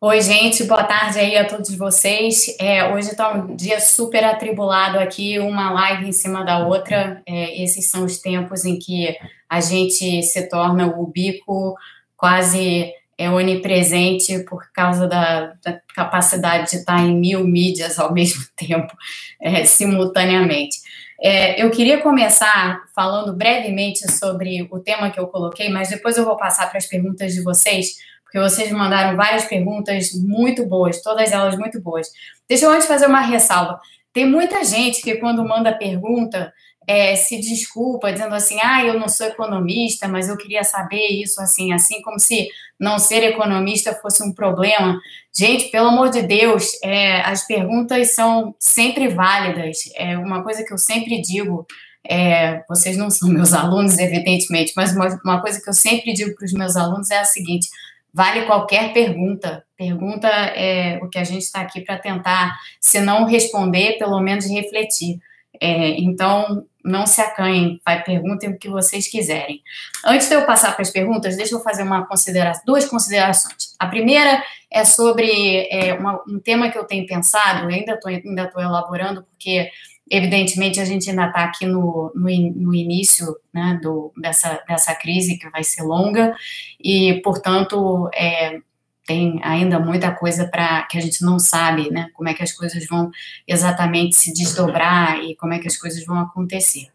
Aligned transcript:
Oi, 0.00 0.20
gente, 0.20 0.64
boa 0.64 0.84
tarde 0.84 1.18
aí 1.18 1.36
a 1.36 1.46
todos 1.46 1.74
vocês. 1.76 2.54
É, 2.60 2.92
hoje 2.92 3.10
está 3.10 3.32
um 3.32 3.56
dia 3.56 3.80
super 3.80 4.22
atribulado 4.22 4.98
aqui, 4.98 5.38
uma 5.38 5.72
live 5.72 6.08
em 6.08 6.12
cima 6.12 6.44
da 6.44 6.66
outra. 6.66 7.22
É, 7.26 7.62
esses 7.62 7.88
são 7.88 8.04
os 8.04 8.18
tempos 8.18 8.66
em 8.66 8.78
que 8.78 9.16
a 9.48 9.60
gente 9.60 10.22
se 10.22 10.48
torna 10.48 10.88
o 10.88 11.06
bico 11.06 11.74
quase 12.16 12.92
é, 13.16 13.30
onipresente 13.30 14.40
por 14.40 14.70
causa 14.72 15.06
da, 15.06 15.54
da, 15.64 15.80
capacidade 15.94 16.70
de 16.70 16.76
estar 16.76 17.00
em 17.00 17.16
mil 17.16 17.44
mídias 17.44 17.98
ao 17.98 18.12
mesmo 18.14 18.44
tempo, 18.56 18.92
é, 19.40 19.64
simultaneamente. 19.64 20.76
É, 21.22 21.62
eu 21.62 21.70
queria 21.70 22.02
começar 22.02 22.82
falando 22.94 23.34
brevemente 23.34 24.10
sobre 24.12 24.68
o 24.70 24.80
tema 24.80 25.10
que 25.10 25.18
eu 25.18 25.28
coloquei, 25.28 25.70
mas 25.70 25.88
depois 25.88 26.18
eu 26.18 26.24
vou 26.24 26.36
passar 26.36 26.68
para 26.68 26.76
as 26.76 26.86
perguntas 26.86 27.32
de 27.32 27.42
vocês 27.42 27.94
porque 28.34 28.50
vocês 28.50 28.72
mandaram 28.72 29.16
várias 29.16 29.44
perguntas 29.44 30.12
muito 30.12 30.66
boas, 30.66 31.00
todas 31.00 31.30
elas 31.30 31.56
muito 31.56 31.80
boas. 31.80 32.08
Deixa 32.48 32.64
eu 32.64 32.72
antes 32.72 32.88
fazer 32.88 33.06
uma 33.06 33.20
ressalva. 33.20 33.78
Tem 34.12 34.26
muita 34.26 34.64
gente 34.64 35.00
que, 35.02 35.14
quando 35.16 35.46
manda 35.46 35.72
pergunta, 35.72 36.52
é, 36.84 37.14
se 37.14 37.40
desculpa, 37.40 38.12
dizendo 38.12 38.34
assim: 38.34 38.58
ah, 38.60 38.84
eu 38.84 38.98
não 38.98 39.08
sou 39.08 39.28
economista, 39.28 40.08
mas 40.08 40.28
eu 40.28 40.36
queria 40.36 40.64
saber 40.64 41.06
isso 41.10 41.40
assim, 41.40 41.72
assim, 41.72 42.02
como 42.02 42.18
se 42.18 42.48
não 42.78 42.98
ser 42.98 43.22
economista 43.22 43.94
fosse 44.02 44.20
um 44.24 44.32
problema. 44.32 44.98
Gente, 45.32 45.70
pelo 45.70 45.90
amor 45.90 46.10
de 46.10 46.22
Deus, 46.22 46.72
é, 46.82 47.20
as 47.20 47.46
perguntas 47.46 48.16
são 48.16 48.52
sempre 48.58 49.06
válidas. 49.06 49.78
É 49.94 50.18
uma 50.18 50.42
coisa 50.42 50.64
que 50.64 50.72
eu 50.72 50.78
sempre 50.78 51.22
digo. 51.22 51.64
É, 52.06 52.64
vocês 52.68 52.96
não 52.96 53.10
são 53.10 53.28
meus 53.28 53.52
alunos, 53.54 53.96
evidentemente, 53.96 54.72
mas 54.76 54.92
uma, 54.92 55.06
uma 55.24 55.40
coisa 55.40 55.62
que 55.62 55.70
eu 55.70 55.72
sempre 55.72 56.12
digo 56.12 56.34
para 56.34 56.44
os 56.44 56.52
meus 56.52 56.74
alunos 56.74 57.12
é 57.12 57.20
a 57.20 57.24
seguinte: 57.24 57.68
vale 58.14 58.46
qualquer 58.46 58.92
pergunta. 58.92 59.64
Pergunta 59.76 60.28
é 60.28 60.98
o 61.02 61.08
que 61.08 61.18
a 61.18 61.24
gente 61.24 61.42
está 61.42 61.60
aqui 61.60 61.80
para 61.80 61.98
tentar, 61.98 62.56
se 62.80 63.00
não 63.00 63.24
responder, 63.24 63.98
pelo 63.98 64.20
menos 64.20 64.48
refletir. 64.48 65.18
É, 65.60 65.90
então, 66.00 66.64
não 66.84 67.06
se 67.06 67.20
acanhem, 67.20 67.80
vai, 67.84 68.02
perguntem 68.04 68.50
o 68.50 68.58
que 68.58 68.68
vocês 68.68 69.08
quiserem. 69.08 69.60
Antes 70.04 70.28
de 70.28 70.34
eu 70.34 70.46
passar 70.46 70.72
para 70.72 70.82
as 70.82 70.90
perguntas, 70.90 71.36
deixa 71.36 71.54
eu 71.54 71.60
fazer 71.60 71.82
uma 71.82 72.06
consideração, 72.06 72.62
duas 72.66 72.84
considerações. 72.84 73.74
A 73.78 73.86
primeira 73.86 74.42
é 74.70 74.84
sobre 74.84 75.68
é, 75.70 75.94
uma, 75.94 76.22
um 76.28 76.38
tema 76.38 76.70
que 76.70 76.78
eu 76.78 76.84
tenho 76.84 77.06
pensado, 77.06 77.64
eu 77.64 77.74
ainda 77.74 77.94
estou 77.94 78.10
ainda 78.10 78.52
elaborando, 78.56 79.24
porque 79.24 79.70
Evidentemente, 80.10 80.80
a 80.80 80.84
gente 80.84 81.08
ainda 81.08 81.26
está 81.26 81.44
aqui 81.44 81.64
no, 81.66 82.12
no, 82.14 82.28
no 82.28 82.74
início 82.74 83.34
né, 83.52 83.78
do, 83.82 84.12
dessa, 84.16 84.62
dessa 84.68 84.94
crise, 84.94 85.38
que 85.38 85.48
vai 85.48 85.64
ser 85.64 85.82
longa, 85.82 86.36
e, 86.78 87.20
portanto, 87.22 88.10
é, 88.14 88.60
tem 89.06 89.40
ainda 89.42 89.78
muita 89.78 90.12
coisa 90.12 90.46
para 90.46 90.82
que 90.84 90.98
a 90.98 91.00
gente 91.00 91.22
não 91.22 91.38
sabe, 91.38 91.90
né? 91.90 92.08
Como 92.14 92.28
é 92.28 92.34
que 92.34 92.42
as 92.42 92.52
coisas 92.52 92.86
vão 92.86 93.10
exatamente 93.46 94.16
se 94.16 94.32
desdobrar 94.32 95.22
e 95.22 95.36
como 95.36 95.52
é 95.52 95.58
que 95.58 95.68
as 95.68 95.76
coisas 95.76 96.04
vão 96.04 96.18
acontecer. 96.18 96.88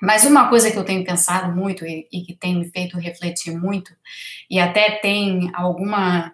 Mas 0.00 0.24
uma 0.24 0.48
coisa 0.48 0.70
que 0.70 0.76
eu 0.76 0.84
tenho 0.84 1.04
pensado 1.04 1.54
muito 1.54 1.86
e, 1.86 2.06
e 2.12 2.20
que 2.22 2.34
tem 2.34 2.58
me 2.58 2.68
feito 2.70 2.98
refletir 2.98 3.56
muito, 3.56 3.94
e 4.50 4.58
até 4.58 4.90
tem 4.98 5.50
alguma 5.54 6.32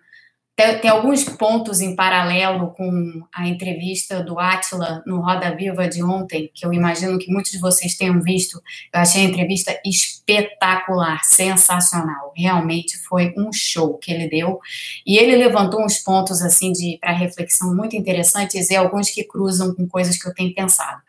tem, 0.81 0.91
alguns 0.91 1.25
pontos 1.25 1.81
em 1.81 1.97
paralelo 1.97 2.73
com 2.73 3.23
a 3.35 3.49
entrevista 3.49 4.23
do 4.23 4.39
Atila 4.39 5.03
no 5.07 5.21
Roda 5.21 5.55
Viva 5.55 5.89
de 5.89 6.03
ontem, 6.03 6.51
que 6.55 6.65
eu 6.65 6.73
imagino 6.73 7.19
que 7.19 7.31
muitos 7.31 7.53
de 7.53 7.59
vocês 7.59 7.97
tenham 7.97 8.21
visto. 8.21 8.61
Eu 8.93 9.01
achei 9.01 9.23
a 9.23 9.29
entrevista 9.29 9.79
espetacular, 9.85 11.21
sensacional. 11.25 12.33
Realmente 12.37 12.99
foi 13.09 13.35
um 13.37 13.53
show 13.53 13.99
que 13.99 14.13
ele 14.13 14.29
deu. 14.29 14.61
E 15.07 15.19
ele 15.19 15.37
levantou 15.37 15.85
uns 15.85 15.99
pontos 15.99 16.43
assim 16.43 16.73
de 16.73 16.99
para 17.01 17.13
reflexão 17.13 17.75
muito 17.75 17.97
interessantes 17.97 18.71
e 18.71 18.77
alguns 18.77 19.11
que 19.11 19.25
cruzam 19.25 19.75
com 19.75 19.87
coisas 19.89 20.21
que 20.21 20.29
eu 20.29 20.35
tenho 20.35 20.55
pensado. 20.55 21.01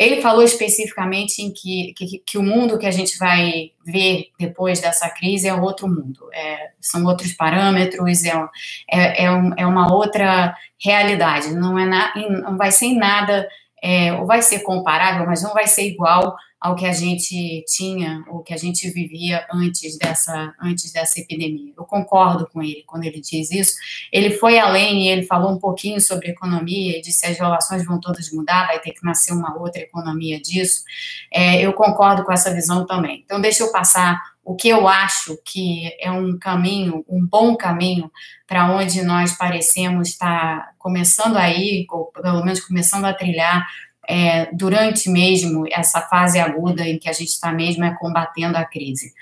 Ele 0.00 0.22
falou 0.22 0.42
especificamente 0.42 1.42
em 1.42 1.52
que, 1.52 1.92
que, 1.94 2.22
que, 2.24 2.38
o 2.38 2.42
mundo 2.42 2.78
que 2.78 2.86
a 2.86 2.90
gente 2.90 3.18
vai 3.18 3.72
ver 3.84 4.28
depois 4.38 4.80
dessa 4.80 5.10
crise 5.10 5.46
é 5.46 5.52
outro 5.52 5.86
mundo, 5.86 6.26
é, 6.32 6.70
são 6.80 7.04
outros 7.04 7.34
parâmetros, 7.34 8.24
é, 8.24 8.32
é, 8.90 9.24
é, 9.24 9.30
um, 9.30 9.52
é, 9.58 9.66
uma 9.66 9.92
outra 9.92 10.56
realidade, 10.82 11.54
não, 11.54 11.78
é 11.78 11.84
na, 11.84 12.14
não 12.42 12.56
vai 12.56 12.72
ser 12.72 12.94
nada, 12.94 13.46
é, 13.82 14.14
ou 14.14 14.24
vai 14.24 14.40
ser 14.40 14.60
comparável, 14.60 15.26
mas 15.26 15.42
não 15.42 15.52
vai 15.52 15.66
ser 15.66 15.82
igual 15.82 16.34
ao 16.60 16.76
que 16.76 16.84
a 16.84 16.92
gente 16.92 17.64
tinha, 17.66 18.22
ou 18.28 18.42
que 18.42 18.52
a 18.52 18.56
gente 18.56 18.88
vivia 18.90 19.46
antes 19.50 19.96
dessa, 19.96 20.54
antes 20.60 20.92
dessa 20.92 21.18
epidemia. 21.18 21.72
Eu 21.76 21.84
concordo 21.84 22.46
com 22.52 22.62
ele 22.62 22.84
quando 22.86 23.04
ele 23.04 23.20
diz 23.20 23.50
isso. 23.50 23.72
Ele 24.12 24.30
foi 24.30 24.58
além 24.58 25.06
e 25.06 25.08
ele 25.08 25.22
falou 25.22 25.52
um 25.52 25.58
pouquinho 25.58 25.98
sobre 26.00 26.28
economia 26.28 26.98
e 26.98 27.00
disse 27.00 27.24
as 27.24 27.38
relações 27.38 27.84
vão 27.86 27.98
todas 27.98 28.30
mudar, 28.30 28.66
vai 28.66 28.78
ter 28.78 28.92
que 28.92 29.02
nascer 29.02 29.32
uma 29.32 29.58
outra 29.58 29.80
economia 29.80 30.38
disso. 30.38 30.84
É, 31.32 31.64
eu 31.64 31.72
concordo 31.72 32.24
com 32.24 32.32
essa 32.32 32.52
visão 32.52 32.86
também. 32.86 33.22
Então, 33.24 33.40
deixa 33.40 33.62
eu 33.62 33.72
passar 33.72 34.20
o 34.44 34.54
que 34.54 34.68
eu 34.68 34.86
acho 34.86 35.38
que 35.44 35.96
é 35.98 36.10
um 36.10 36.38
caminho, 36.38 37.04
um 37.08 37.24
bom 37.24 37.56
caminho 37.56 38.10
para 38.46 38.70
onde 38.70 39.02
nós 39.02 39.32
parecemos 39.32 40.08
estar 40.08 40.74
começando 40.78 41.36
a 41.36 41.48
ir, 41.50 41.86
ou 41.88 42.06
pelo 42.06 42.44
menos 42.44 42.60
começando 42.60 43.04
a 43.04 43.14
trilhar 43.14 43.66
é, 44.10 44.48
durante 44.52 45.08
mesmo 45.08 45.64
essa 45.70 46.00
fase 46.00 46.40
aguda 46.40 46.82
em 46.82 46.98
que 46.98 47.08
a 47.08 47.12
gente 47.12 47.28
está 47.28 47.52
mesmo 47.52 47.84
é 47.84 47.94
combatendo 47.96 48.58
a 48.58 48.64
crise. 48.64 49.12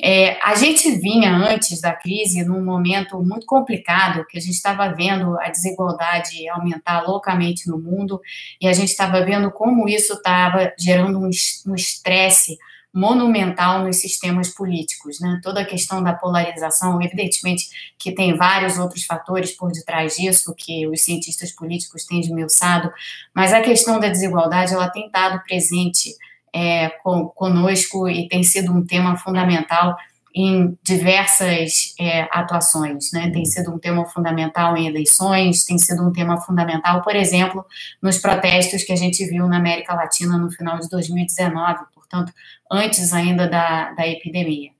É, 0.00 0.38
a 0.44 0.54
gente 0.54 0.90
vinha 0.92 1.34
antes 1.34 1.80
da 1.80 1.92
crise 1.92 2.44
num 2.44 2.62
momento 2.62 3.20
muito 3.20 3.46
complicado, 3.46 4.24
que 4.26 4.38
a 4.38 4.40
gente 4.40 4.54
estava 4.54 4.88
vendo 4.94 5.36
a 5.40 5.48
desigualdade 5.48 6.48
aumentar 6.48 7.00
loucamente 7.02 7.68
no 7.68 7.78
mundo 7.78 8.20
e 8.60 8.68
a 8.68 8.72
gente 8.72 8.90
estava 8.90 9.24
vendo 9.24 9.50
como 9.50 9.88
isso 9.88 10.12
estava 10.12 10.72
gerando 10.78 11.18
um 11.18 11.74
estresse 11.74 12.58
monumental 12.98 13.84
nos 13.84 14.00
sistemas 14.00 14.48
políticos, 14.48 15.20
né? 15.20 15.40
Toda 15.40 15.60
a 15.60 15.64
questão 15.64 16.02
da 16.02 16.12
polarização, 16.12 17.00
evidentemente 17.00 17.68
que 17.96 18.10
tem 18.10 18.36
vários 18.36 18.76
outros 18.76 19.04
fatores 19.04 19.52
por 19.56 19.70
detrás 19.70 20.16
disso 20.16 20.52
que 20.56 20.84
os 20.88 21.04
cientistas 21.04 21.52
políticos 21.52 22.04
têm 22.04 22.18
esmiuçado, 22.18 22.90
mas 23.32 23.52
a 23.52 23.60
questão 23.60 24.00
da 24.00 24.08
desigualdade 24.08 24.74
ela 24.74 24.90
tem 24.90 25.06
estado 25.06 25.40
presente 25.44 26.12
é, 26.52 26.88
com, 27.04 27.28
conosco 27.28 28.08
e 28.08 28.26
tem 28.28 28.42
sido 28.42 28.72
um 28.72 28.84
tema 28.84 29.16
fundamental 29.16 29.96
em 30.34 30.76
diversas 30.82 31.94
é, 32.00 32.22
atuações, 32.32 33.12
né? 33.12 33.30
Tem 33.30 33.44
sido 33.44 33.72
um 33.72 33.78
tema 33.78 34.06
fundamental 34.06 34.76
em 34.76 34.88
eleições, 34.88 35.64
tem 35.64 35.78
sido 35.78 36.02
um 36.02 36.10
tema 36.10 36.40
fundamental, 36.40 37.00
por 37.02 37.14
exemplo, 37.14 37.64
nos 38.02 38.18
protestos 38.18 38.82
que 38.82 38.92
a 38.92 38.96
gente 38.96 39.24
viu 39.24 39.46
na 39.46 39.56
América 39.56 39.94
Latina 39.94 40.36
no 40.36 40.50
final 40.50 40.78
de 40.80 40.88
2019, 40.88 41.78
portanto, 42.08 42.32
antes 42.70 43.12
ainda 43.12 43.48
da, 43.48 43.92
da 43.92 44.06
epidemia. 44.06 44.70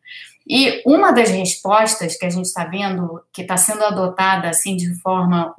E 0.48 0.82
uma 0.86 1.12
das 1.12 1.30
respostas 1.30 2.16
que 2.16 2.24
a 2.24 2.30
gente 2.30 2.46
está 2.46 2.64
vendo, 2.64 3.20
que 3.32 3.42
está 3.42 3.56
sendo 3.58 3.84
adotada 3.84 4.48
assim 4.48 4.76
de 4.76 4.94
forma 5.00 5.54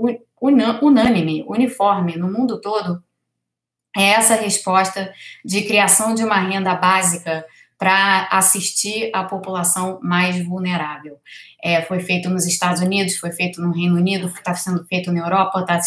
unânime, 0.81 1.46
uniforme 1.47 2.18
no 2.18 2.31
mundo 2.31 2.59
todo, 2.59 3.03
é 3.96 4.03
essa 4.12 4.35
resposta 4.35 5.13
de 5.46 5.62
criação 5.63 6.16
de 6.16 6.24
uma 6.24 6.40
renda 6.40 6.74
básica 6.75 7.46
para 7.78 8.28
assistir 8.31 9.09
a 9.13 9.24
população 9.24 10.00
mais 10.02 10.44
vulnerável. 10.44 11.18
É, 11.63 11.81
foi 11.84 12.02
feito 12.02 12.29
nos 12.29 12.46
Estados 12.46 12.81
Unidos, 12.81 13.16
foi 13.16 13.31
feito 13.31 13.62
no 13.62 13.72
Reino 13.72 13.96
Unido, 13.96 14.28
está 14.28 14.53
sendo 14.53 14.84
feito 14.85 15.12
na 15.12 15.22
Europa, 15.22 15.62
está 15.62 15.79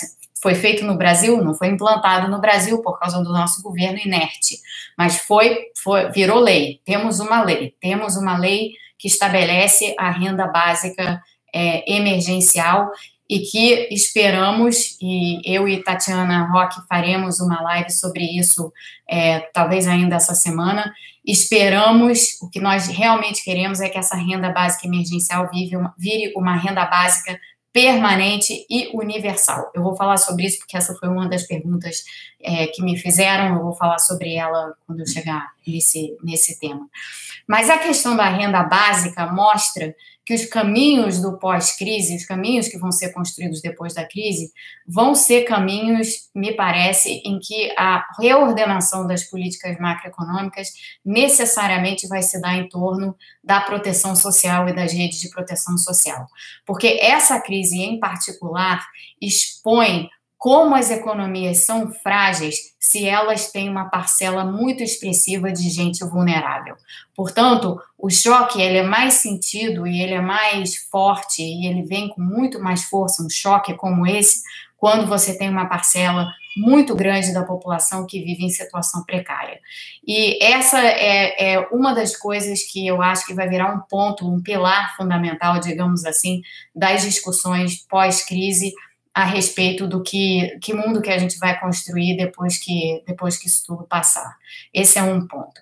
foi 0.43 0.57
feito 0.57 0.85
no 0.85 0.97
Brasil, 0.97 1.43
não 1.43 1.55
foi 1.55 1.69
implantado 1.69 2.29
no 2.29 2.41
Brasil 2.41 2.83
por 2.83 2.99
causa 2.99 3.23
do 3.23 3.33
nosso 3.33 3.63
governo 3.63 3.99
inerte, 4.05 4.59
mas 4.99 5.19
foi, 5.19 5.67
foi 5.83 6.11
virou 6.11 6.41
lei. 6.41 6.81
Temos 6.85 7.21
uma 7.21 7.45
lei, 7.45 7.75
temos 7.81 8.17
uma 8.17 8.37
lei 8.37 8.73
que 8.99 9.07
estabelece 9.07 9.95
a 9.97 10.11
renda 10.11 10.49
básica 10.49 11.23
é, 11.55 11.91
emergencial 11.91 12.91
e 13.31 13.41
que 13.41 13.89
esperamos, 13.91 14.99
e 15.01 15.41
eu 15.45 15.67
e 15.67 15.83
Tatiana 15.83 16.51
Roque 16.51 16.81
faremos 16.89 17.41
uma 17.41 17.63
live 17.63 17.91
sobre 17.91 18.25
isso, 18.25 18.73
é, 19.09 19.41
talvez 19.55 19.87
ainda 19.87 20.17
essa 20.17 20.35
semana. 20.35 20.93
Esperamos, 21.25 22.37
o 22.43 22.51
que 22.51 22.61
nós 22.61 22.89
realmente 22.89 23.45
queremos 23.45 23.81
é 23.81 23.89
que 23.89 23.97
essa 23.97 24.17
renda 24.17 24.51
básica 24.51 24.87
emergencial 24.89 25.49
vive 25.51 25.77
uma, 25.77 25.95
vire 25.97 26.33
uma 26.37 26.57
renda 26.57 26.85
básica 26.85 27.39
permanente 27.73 28.67
e 28.69 28.91
universal. 28.95 29.71
Eu 29.75 29.83
vou 29.83 29.97
falar 29.97 30.19
sobre 30.19 30.47
isso 30.47 30.59
porque 30.59 30.77
essa 30.77 30.95
foi 30.95 31.09
uma 31.09 31.29
das 31.29 31.45
perguntas 31.45 32.05
é, 32.41 32.67
que 32.67 32.83
me 32.83 32.99
fizeram. 32.99 33.57
Eu 33.57 33.63
vou 33.63 33.75
falar 33.75 33.99
sobre 33.99 34.35
ela 34.35 34.75
quando 34.87 35.01
eu 35.01 35.07
chegar 35.07 35.53
nesse, 35.67 36.17
nesse 36.23 36.61
tema. 36.61 36.87
Mas 37.47 37.71
a 37.71 37.79
questão 37.79 38.15
da 38.15 38.29
renda 38.29 38.63
básica 38.63 39.27
mostra 39.27 39.95
que 40.25 40.35
os 40.35 40.47
caminhos 40.47 41.21
do 41.21 41.39
pós-crise, 41.39 42.17
os 42.17 42.25
caminhos 42.25 42.69
que 42.69 42.79
vão 42.79 42.93
ser 42.93 43.13
construídos 43.13 43.61
depois 43.61 43.95
da 43.95 44.07
crise, 44.07 44.53
vão 44.87 45.15
ser 45.15 45.43
caminhos, 45.43 46.29
me 46.35 46.55
parece, 46.55 47.23
em 47.25 47.41
que 47.41 47.73
a 47.77 48.07
reordenação 48.19 49.07
das 49.07 49.25
políticas 49.25 49.79
macroeconômicas 49.79 50.69
necessariamente 51.05 52.07
vai 52.07 52.23
se 52.23 52.41
dar 52.41 52.57
em 52.57 52.69
torno 52.69 53.17
da 53.43 53.61
proteção 53.61 54.15
social 54.15 54.69
e 54.69 54.73
das 54.73 54.93
redes 54.93 55.21
de 55.21 55.31
proteção 55.31 55.77
social. 55.77 56.27
Porque 56.65 56.99
essa 57.01 57.41
crise, 57.41 57.81
em 57.81 57.99
particular, 57.99 58.81
expõe 59.21 60.09
como 60.43 60.75
as 60.75 60.91
economias 60.91 61.65
são 61.65 61.93
frágeis 61.93 62.57
se 62.77 63.07
elas 63.07 63.53
têm 63.53 63.69
uma 63.69 63.89
parcela 63.89 64.45
muito 64.45 64.83
expressiva 64.83 65.53
de 65.53 65.71
gente 65.71 66.05
vulnerável. 66.05 66.75
Portanto, 67.15 67.81
o 67.97 68.11
choque 68.11 68.61
ele 68.61 68.79
é 68.79 68.83
mais 68.83 69.15
sentido 69.15 69.87
e 69.87 70.03
ele 70.03 70.15
é 70.15 70.21
mais 70.21 70.75
forte 70.91 71.41
e 71.41 71.69
ele 71.69 71.85
vem 71.85 72.09
com 72.09 72.21
muito 72.21 72.61
mais 72.61 72.83
força, 72.83 73.23
um 73.23 73.31
choque 73.31 73.75
como 73.75 74.05
esse, 74.05 74.43
quando 74.77 75.07
você 75.07 75.39
tem 75.39 75.49
uma 75.49 75.69
parcela 75.69 76.27
muito 76.57 76.97
grande 76.97 77.33
da 77.33 77.45
população 77.45 78.05
que 78.05 78.21
vive 78.21 78.45
em 78.45 78.51
situação 78.51 79.05
precária. 79.05 79.61
E 80.05 80.43
essa 80.45 80.81
é, 80.81 81.53
é, 81.53 81.69
uma 81.71 81.95
das 81.95 82.17
coisas 82.17 82.65
que 82.65 82.85
eu 82.85 83.01
acho 83.01 83.25
que 83.27 83.33
vai 83.33 83.49
virar 83.49 83.73
um 83.73 83.81
ponto, 83.89 84.29
um 84.29 84.43
pilar 84.43 84.97
fundamental, 84.97 85.61
digamos 85.61 86.05
assim, 86.05 86.43
das 86.75 87.03
discussões 87.03 87.87
pós-crise 87.87 88.73
a 89.15 89.25
respeito 89.25 89.87
do 89.87 90.03
que, 90.03 90.59
que 90.63 90.73
mundo 90.73 91.03
que 91.03 91.11
a 91.11 91.19
gente 91.19 91.39
vai 91.39 91.59
construir 91.61 92.17
depois 92.17 92.59
que, 92.59 93.03
depois 93.07 93.37
que 93.37 93.47
isso 93.47 93.65
tudo 93.67 93.85
passar. 93.85 94.37
Esse 94.73 94.99
é 94.99 95.03
um 95.03 95.27
ponto. 95.27 95.61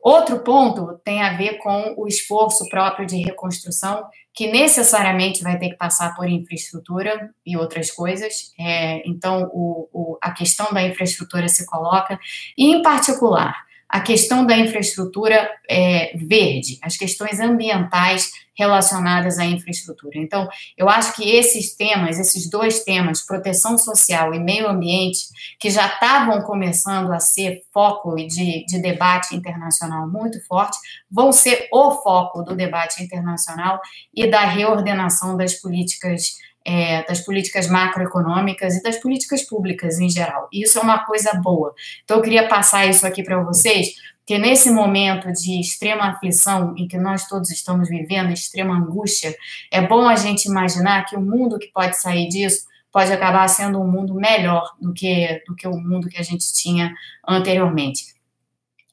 Outro 0.00 0.40
ponto 0.40 1.00
tem 1.04 1.22
a 1.22 1.36
ver 1.36 1.58
com 1.58 1.94
o 1.96 2.08
esforço 2.08 2.68
próprio 2.68 3.06
de 3.06 3.16
reconstrução, 3.16 4.04
que 4.34 4.50
necessariamente 4.50 5.42
vai 5.42 5.58
ter 5.58 5.70
que 5.70 5.76
passar 5.76 6.14
por 6.16 6.28
infraestrutura 6.28 7.30
e 7.46 7.56
outras 7.56 7.90
coisas. 7.90 8.52
É, 8.58 9.08
então, 9.08 9.50
o, 9.52 9.88
o, 9.92 10.18
a 10.20 10.32
questão 10.32 10.72
da 10.72 10.82
infraestrutura 10.82 11.48
se 11.48 11.66
coloca, 11.66 12.18
e, 12.56 12.72
em 12.72 12.82
particular, 12.82 13.64
a 13.92 14.00
questão 14.00 14.46
da 14.46 14.56
infraestrutura 14.56 15.50
é, 15.68 16.16
verde, 16.16 16.78
as 16.80 16.96
questões 16.96 17.38
ambientais 17.38 18.30
relacionadas 18.54 19.38
à 19.38 19.44
infraestrutura. 19.44 20.18
Então, 20.18 20.48
eu 20.78 20.88
acho 20.88 21.14
que 21.14 21.30
esses 21.30 21.76
temas, 21.76 22.18
esses 22.18 22.48
dois 22.48 22.84
temas, 22.84 23.20
proteção 23.20 23.76
social 23.76 24.32
e 24.32 24.38
meio 24.38 24.66
ambiente, 24.66 25.26
que 25.60 25.68
já 25.68 25.86
estavam 25.86 26.40
começando 26.40 27.12
a 27.12 27.20
ser 27.20 27.60
foco 27.72 28.16
de, 28.16 28.64
de 28.64 28.80
debate 28.80 29.36
internacional 29.36 30.08
muito 30.08 30.42
forte, 30.46 30.78
vão 31.10 31.30
ser 31.30 31.68
o 31.70 31.92
foco 32.02 32.42
do 32.42 32.56
debate 32.56 33.02
internacional 33.02 33.78
e 34.14 34.26
da 34.26 34.40
reordenação 34.46 35.36
das 35.36 35.54
políticas 35.54 36.38
é, 36.64 37.04
das 37.04 37.20
políticas 37.20 37.68
macroeconômicas 37.68 38.76
e 38.76 38.82
das 38.82 38.96
políticas 38.96 39.42
públicas 39.42 39.98
em 39.98 40.08
geral. 40.08 40.48
E 40.52 40.62
isso 40.62 40.78
é 40.78 40.82
uma 40.82 41.04
coisa 41.04 41.32
boa. 41.34 41.74
Então, 42.04 42.18
eu 42.18 42.22
queria 42.22 42.48
passar 42.48 42.86
isso 42.86 43.06
aqui 43.06 43.22
para 43.22 43.42
vocês, 43.42 43.88
que 44.24 44.38
nesse 44.38 44.70
momento 44.70 45.32
de 45.32 45.60
extrema 45.60 46.10
aflição 46.10 46.74
em 46.76 46.86
que 46.86 46.96
nós 46.96 47.26
todos 47.26 47.50
estamos 47.50 47.88
vivendo, 47.88 48.32
extrema 48.32 48.76
angústia, 48.76 49.34
é 49.70 49.80
bom 49.80 50.08
a 50.08 50.16
gente 50.16 50.46
imaginar 50.46 51.04
que 51.06 51.16
o 51.16 51.20
mundo 51.20 51.58
que 51.58 51.72
pode 51.72 51.96
sair 52.00 52.28
disso 52.28 52.66
pode 52.92 53.10
acabar 53.10 53.48
sendo 53.48 53.80
um 53.80 53.90
mundo 53.90 54.14
melhor 54.14 54.70
do 54.80 54.92
que, 54.92 55.42
do 55.46 55.56
que 55.56 55.66
o 55.66 55.76
mundo 55.76 56.08
que 56.08 56.18
a 56.18 56.22
gente 56.22 56.52
tinha 56.52 56.94
anteriormente. 57.26 58.14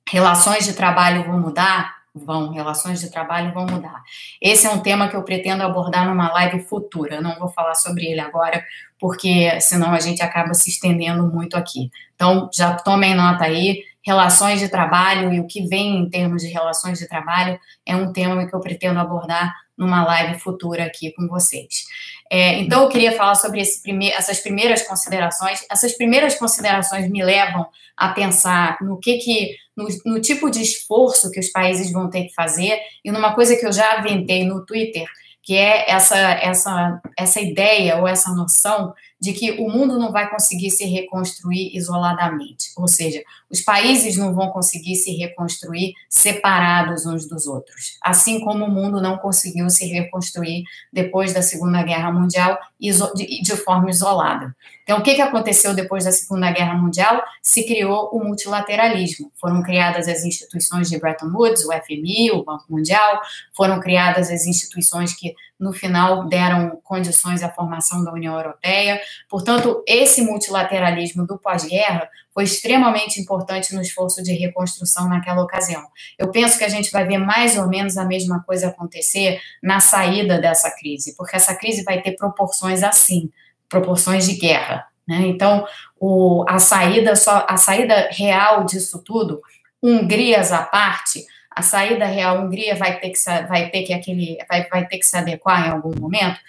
Relações 0.09 0.65
de 0.65 0.73
trabalho 0.73 1.25
vão 1.25 1.39
mudar, 1.39 1.98
vão, 2.25 2.51
relações 2.51 2.99
de 2.99 3.09
trabalho 3.09 3.53
vão 3.53 3.65
mudar. 3.65 4.03
Esse 4.41 4.67
é 4.67 4.69
um 4.69 4.79
tema 4.79 5.07
que 5.07 5.15
eu 5.15 5.23
pretendo 5.23 5.63
abordar 5.63 6.07
numa 6.07 6.31
live 6.33 6.61
futura. 6.61 7.15
Eu 7.15 7.21
não 7.21 7.37
vou 7.39 7.49
falar 7.49 7.75
sobre 7.75 8.05
ele 8.05 8.19
agora, 8.19 8.63
porque 8.99 9.59
senão 9.61 9.91
a 9.91 9.99
gente 9.99 10.21
acaba 10.21 10.53
se 10.53 10.69
estendendo 10.69 11.25
muito 11.27 11.55
aqui. 11.55 11.89
Então, 12.15 12.49
já 12.53 12.75
tomem 12.75 13.15
nota 13.15 13.45
aí. 13.45 13.83
Relações 14.01 14.59
de 14.59 14.69
trabalho 14.69 15.33
e 15.33 15.39
o 15.39 15.47
que 15.47 15.67
vem 15.67 15.97
em 15.97 16.09
termos 16.09 16.41
de 16.41 16.47
relações 16.47 16.97
de 16.97 17.07
trabalho 17.07 17.59
é 17.85 17.95
um 17.95 18.11
tema 18.11 18.47
que 18.47 18.55
eu 18.55 18.59
pretendo 18.59 18.99
abordar 18.99 19.53
numa 19.79 20.03
live 20.03 20.39
futura 20.39 20.83
aqui 20.83 21.13
com 21.13 21.25
vocês. 21.27 21.85
É, 22.29 22.59
então, 22.59 22.83
eu 22.83 22.89
queria 22.89 23.13
falar 23.13 23.33
sobre 23.35 23.61
essas 23.61 24.39
primeiras 24.41 24.83
considerações. 24.83 25.65
Essas 25.71 25.93
primeiras 25.93 26.35
considerações 26.35 27.09
me 27.09 27.23
levam 27.23 27.65
a 27.97 28.09
pensar 28.09 28.77
no 28.81 28.99
que 28.99 29.17
que 29.17 29.55
no, 29.75 29.87
no, 30.05 30.21
tipo 30.21 30.49
de 30.51 30.61
esforço 30.61 31.31
que 31.31 31.39
os 31.39 31.49
países 31.49 31.91
vão 31.91 32.09
ter 32.09 32.25
que 32.25 32.33
fazer 32.33 32.77
e 33.03 33.11
numa 33.11 33.33
coisa 33.33 33.55
que 33.55 33.65
eu 33.65 33.71
já 33.71 33.93
aventei 33.93 34.45
no 34.45 34.65
Twitter, 34.65 35.05
que 35.41 35.55
é 35.55 35.89
essa 35.89 36.17
essa 36.17 37.01
essa 37.17 37.41
ideia 37.41 37.97
ou 37.97 38.07
essa 38.07 38.31
noção 38.31 38.93
de 39.19 39.33
que 39.33 39.51
o 39.51 39.69
mundo 39.69 39.99
não 39.99 40.11
vai 40.11 40.29
conseguir 40.29 40.71
se 40.71 40.85
reconstruir 40.85 41.75
isoladamente, 41.75 42.71
ou 42.77 42.87
seja, 42.87 43.21
os 43.49 43.61
países 43.61 44.15
não 44.15 44.33
vão 44.33 44.49
conseguir 44.49 44.95
se 44.95 45.11
reconstruir 45.11 45.93
separados 46.07 47.05
uns 47.05 47.27
dos 47.27 47.47
outros, 47.47 47.97
assim 48.01 48.39
como 48.39 48.65
o 48.65 48.71
mundo 48.71 49.01
não 49.01 49.17
conseguiu 49.17 49.69
se 49.69 49.85
reconstruir 49.87 50.63
depois 50.93 51.33
da 51.33 51.41
Segunda 51.41 51.83
Guerra 51.83 52.11
Mundial 52.11 52.57
de, 52.79 53.55
forma 53.57 53.89
isolada. 53.89 54.55
Então, 54.83 54.99
o 54.99 55.03
que, 55.03 55.21
aconteceu 55.21 55.73
depois 55.73 56.05
da 56.05 56.11
Segunda 56.11 56.51
Guerra 56.51 56.73
Mundial? 56.73 57.21
Se 57.43 57.67
criou 57.67 58.09
o 58.11 58.23
multilateralismo. 58.23 59.31
Foram 59.35 59.61
criadas 59.61 60.07
as 60.07 60.23
instituições 60.23 60.89
de 60.89 60.97
Bretton 60.97 61.27
Woods, 61.27 61.65
o 61.65 61.71
FMI, 61.71 62.31
o 62.31 62.43
Banco 62.43 62.65
Mundial, 62.69 63.21
foram 63.55 63.79
criadas 63.79 64.31
as 64.31 64.45
instituições 64.45 65.13
que 65.13 65.35
no 65.59 65.73
final 65.73 66.27
deram 66.27 66.79
condições 66.83 67.43
à 67.43 67.49
formação 67.49 68.03
da 68.03 68.13
União 68.13 68.35
Europeia. 68.35 68.99
Portanto, 69.29 69.83
esse 69.87 70.21
multilateralismo 70.21 71.25
do 71.25 71.37
pós-guerra 71.37 72.09
foi 72.33 72.43
extremamente 72.43 73.19
importante 73.19 73.73
no 73.73 73.81
esforço 73.81 74.23
de 74.23 74.33
reconstrução 74.33 75.09
naquela 75.09 75.41
ocasião. 75.41 75.83
Eu 76.17 76.31
penso 76.31 76.57
que 76.57 76.63
a 76.63 76.69
gente 76.69 76.91
vai 76.91 77.05
ver 77.05 77.17
mais 77.17 77.57
ou 77.57 77.67
menos 77.67 77.97
a 77.97 78.05
mesma 78.05 78.43
coisa 78.43 78.67
acontecer 78.67 79.39
na 79.61 79.79
saída 79.79 80.39
dessa 80.39 80.69
crise, 80.75 81.15
porque 81.15 81.35
essa 81.35 81.55
crise 81.55 81.83
vai 81.83 82.01
ter 82.01 82.13
proporções 82.13 82.83
assim, 82.83 83.29
proporções 83.67 84.25
de 84.25 84.35
guerra. 84.35 84.85
Né? 85.07 85.27
Então, 85.27 85.65
o, 85.99 86.45
a 86.47 86.59
saída 86.59 87.15
só 87.15 87.45
a 87.49 87.57
saída 87.57 88.09
real 88.11 88.63
disso 88.63 89.03
tudo, 89.03 89.41
Hungrias 89.81 90.51
à 90.51 90.61
parte, 90.61 91.25
a 91.59 91.61
saída 91.61 92.05
real 92.05 92.37
a 92.37 92.41
Hungria 92.41 92.73
vai 92.75 92.99
ter 92.99 93.09
que 93.09 93.19
vai 93.47 93.69
ter 93.69 93.83
que 93.83 93.93
aquele 93.93 94.37
vai, 94.47 94.67
vai 94.69 94.87
ter 94.87 94.97
que 94.97 95.05
se 95.05 95.17
adequar 95.17 95.67
em 95.67 95.71
algum 95.71 95.91
momento. 95.99 96.39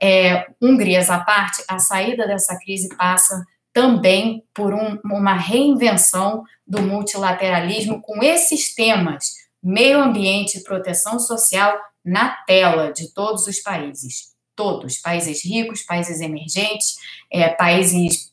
É, 0.00 0.46
Hungrias 0.62 1.10
à 1.10 1.18
parte, 1.18 1.62
a 1.68 1.80
saída 1.80 2.24
dessa 2.24 2.56
crise 2.56 2.88
passa 2.96 3.44
também 3.72 4.44
por 4.54 4.72
um, 4.72 4.98
uma 5.04 5.34
reinvenção 5.34 6.44
do 6.64 6.82
multilateralismo 6.82 8.00
com 8.00 8.22
esses 8.22 8.72
temas 8.72 9.34
meio 9.62 10.00
ambiente 10.00 10.58
e 10.58 10.62
proteção 10.62 11.18
social 11.18 11.76
na 12.04 12.30
tela 12.46 12.92
de 12.92 13.12
todos 13.12 13.48
os 13.48 13.58
países 13.60 14.29
todos, 14.60 14.98
países 14.98 15.42
ricos, 15.42 15.82
países 15.82 16.20
emergentes, 16.20 16.96
é, 17.32 17.48
países 17.48 18.30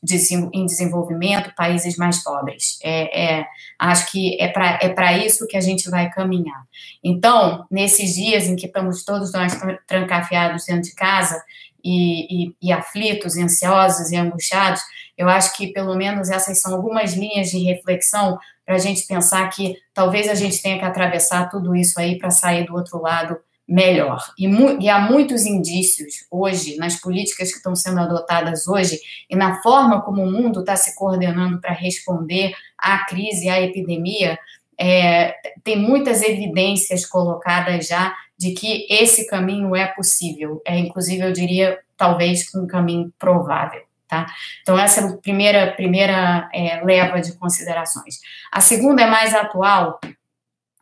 em 0.52 0.66
desenvolvimento, 0.66 1.54
países 1.56 1.96
mais 1.96 2.22
pobres. 2.22 2.78
É, 2.84 3.38
é 3.38 3.46
acho 3.78 4.12
que 4.12 4.36
é 4.38 4.46
para 4.48 5.12
é 5.14 5.24
isso 5.24 5.46
que 5.46 5.56
a 5.56 5.60
gente 5.62 5.88
vai 5.88 6.10
caminhar. 6.10 6.62
Então, 7.02 7.64
nesses 7.70 8.14
dias 8.14 8.44
em 8.44 8.56
que 8.56 8.66
estamos 8.66 9.04
todos 9.04 9.32
nós 9.32 9.58
trancafiados 9.86 10.66
dentro 10.66 10.82
de 10.82 10.94
casa 10.94 11.42
e, 11.82 12.48
e, 12.48 12.56
e 12.60 12.70
aflitos, 12.70 13.34
e 13.34 13.42
ansiosos 13.42 14.12
e 14.12 14.16
angustiados, 14.16 14.82
eu 15.16 15.30
acho 15.30 15.56
que 15.56 15.68
pelo 15.68 15.94
menos 15.94 16.28
essas 16.28 16.60
são 16.60 16.74
algumas 16.74 17.14
linhas 17.14 17.48
de 17.48 17.58
reflexão 17.64 18.38
para 18.66 18.74
a 18.74 18.78
gente 18.78 19.06
pensar 19.06 19.48
que 19.48 19.76
talvez 19.94 20.28
a 20.28 20.34
gente 20.34 20.60
tenha 20.60 20.78
que 20.78 20.84
atravessar 20.84 21.48
tudo 21.48 21.74
isso 21.74 21.98
aí 21.98 22.18
para 22.18 22.30
sair 22.30 22.66
do 22.66 22.74
outro 22.74 23.00
lado 23.00 23.38
melhor. 23.68 24.18
E, 24.38 24.46
e, 24.80 24.88
há 24.88 24.98
muitos 24.98 25.44
indícios 25.44 26.26
hoje, 26.30 26.76
nas 26.76 26.96
políticas 26.96 27.50
que 27.50 27.58
estão 27.58 27.76
sendo 27.76 28.00
adotadas 28.00 28.66
hoje, 28.66 28.98
e 29.28 29.36
na 29.36 29.60
forma 29.60 30.00
como 30.00 30.22
o 30.22 30.30
mundo 30.30 30.60
está 30.60 30.74
se 30.74 30.96
coordenando 30.96 31.60
para 31.60 31.72
responder 31.72 32.52
à 32.78 33.04
crise, 33.04 33.48
à 33.50 33.60
epidemia, 33.60 34.38
é, 34.80 35.34
tem 35.62 35.76
muitas 35.76 36.22
evidências 36.22 37.04
colocadas 37.04 37.88
já 37.88 38.14
de 38.38 38.52
que 38.52 38.86
esse 38.88 39.26
caminho 39.26 39.76
é 39.76 39.86
possível. 39.86 40.62
É, 40.64 40.78
inclusive, 40.78 41.22
eu 41.22 41.32
diria, 41.32 41.78
talvez, 41.96 42.54
um 42.54 42.66
caminho 42.66 43.12
provável. 43.18 43.82
Tá? 44.06 44.24
Então, 44.62 44.78
essa 44.78 45.00
é 45.02 45.04
a 45.04 45.16
primeira, 45.18 45.72
primeira 45.72 46.48
é, 46.54 46.82
leva 46.82 47.20
de 47.20 47.36
considerações. 47.36 48.20
A 48.50 48.60
segunda 48.60 49.02
é 49.02 49.06
mais 49.06 49.34
atual, 49.34 50.00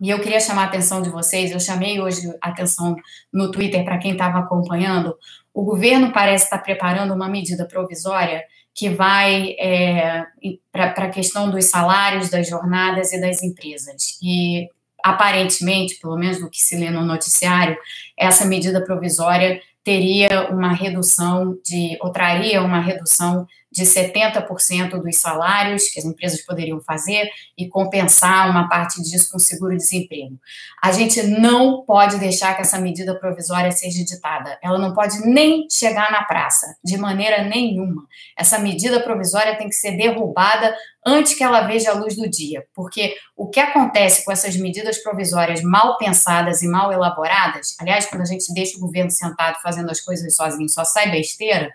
e 0.01 0.11
eu 0.11 0.21
queria 0.21 0.41
chamar 0.41 0.63
a 0.63 0.67
atenção 0.67 1.01
de 1.01 1.09
vocês, 1.09 1.51
eu 1.51 1.61
chamei 1.61 2.01
hoje 2.01 2.21
a 2.43 2.51
atenção 2.51 2.95
no 3.33 3.51
Twitter 3.51 3.85
para 3.85 3.99
quem 3.99 4.13
estava 4.13 4.39
acompanhando. 4.39 5.17
O 5.55 5.65
governo 5.65 6.13
parece 6.13 6.45
estar 6.45 6.59
preparando 6.59 7.15
uma 7.15 7.29
medida 7.29 7.67
provisória 7.67 8.45
que 8.75 8.91
vai 8.91 9.57
é, 9.59 10.27
para 10.71 11.05
a 11.05 11.11
questão 11.11 11.51
dos 11.51 11.65
salários, 11.71 12.29
das 12.29 12.47
jornadas 12.47 13.11
e 13.13 13.21
das 13.21 13.43
empresas. 13.43 14.19
E 14.23 14.69
aparentemente, 15.03 15.99
pelo 15.99 16.17
menos 16.17 16.41
no 16.41 16.51
que 16.51 16.61
se 16.61 16.77
lê 16.77 16.91
no 16.91 17.03
noticiário, 17.03 17.77
essa 18.19 18.45
medida 18.45 18.85
provisória 18.85 19.63
teria 19.83 20.51
uma 20.51 20.75
redução 20.75 21.57
de, 21.65 21.97
ou 22.03 22.11
traria 22.11 22.61
uma 22.61 22.81
redução 22.81 23.47
de 23.77 23.85
70% 23.85 25.03
dos 25.03 25.19
salários 25.19 25.91
que 25.91 26.01
as 26.01 26.07
empresas 26.07 26.41
poderiam 26.41 26.81
fazer 26.81 27.29
e 27.59 27.69
compensar 27.69 28.51
uma 28.51 28.71
parte 28.71 29.03
disso 29.03 29.31
com 29.31 29.39
seguro-desemprego. 29.39 30.39
A 30.83 30.93
gente 30.93 31.23
não 31.23 31.85
pode 31.85 32.19
deixar 32.19 32.55
que 32.55 32.63
essa 32.63 32.81
medida 32.81 33.15
provisória 33.15 33.71
seja 33.71 34.01
editada. 34.01 34.59
Ela 34.63 34.79
não 34.79 34.95
pode 34.95 35.19
nem 35.27 35.67
chegar 35.71 36.11
na 36.11 36.25
praça, 36.25 36.75
de 36.83 36.97
maneira 36.97 37.45
nenhuma. 37.45 38.07
Essa 38.37 38.59
medida 38.59 38.99
provisória 39.01 39.57
tem 39.57 39.69
que 39.69 39.75
ser 39.75 39.93
derrubada 39.93 40.75
antes 41.07 41.35
que 41.35 41.45
ela 41.45 41.61
veja 41.61 41.91
a 41.91 41.95
luz 41.95 42.17
do 42.17 42.29
dia, 42.29 42.65
porque 42.75 43.15
o 43.37 43.49
que 43.49 43.61
acontece 43.61 44.25
com 44.25 44.33
essas 44.33 44.57
medidas 44.57 44.99
provisórias 44.99 45.63
mal 45.63 45.97
pensadas 45.99 46.63
e 46.63 46.69
mal 46.69 46.93
elaboradas, 46.93 47.77
aliás, 47.79 48.07
quando 48.07 48.23
a 48.23 48.27
gente 48.27 48.53
deixa 48.53 48.77
o 48.77 48.81
governo 48.81 49.11
sentado 49.11 49.61
fazendo 49.63 49.89
as 49.89 50.01
coisas 50.01 50.35
sozinho, 50.35 50.69
só 50.69 50.85
sai 50.85 51.13
besteira, 51.13 51.71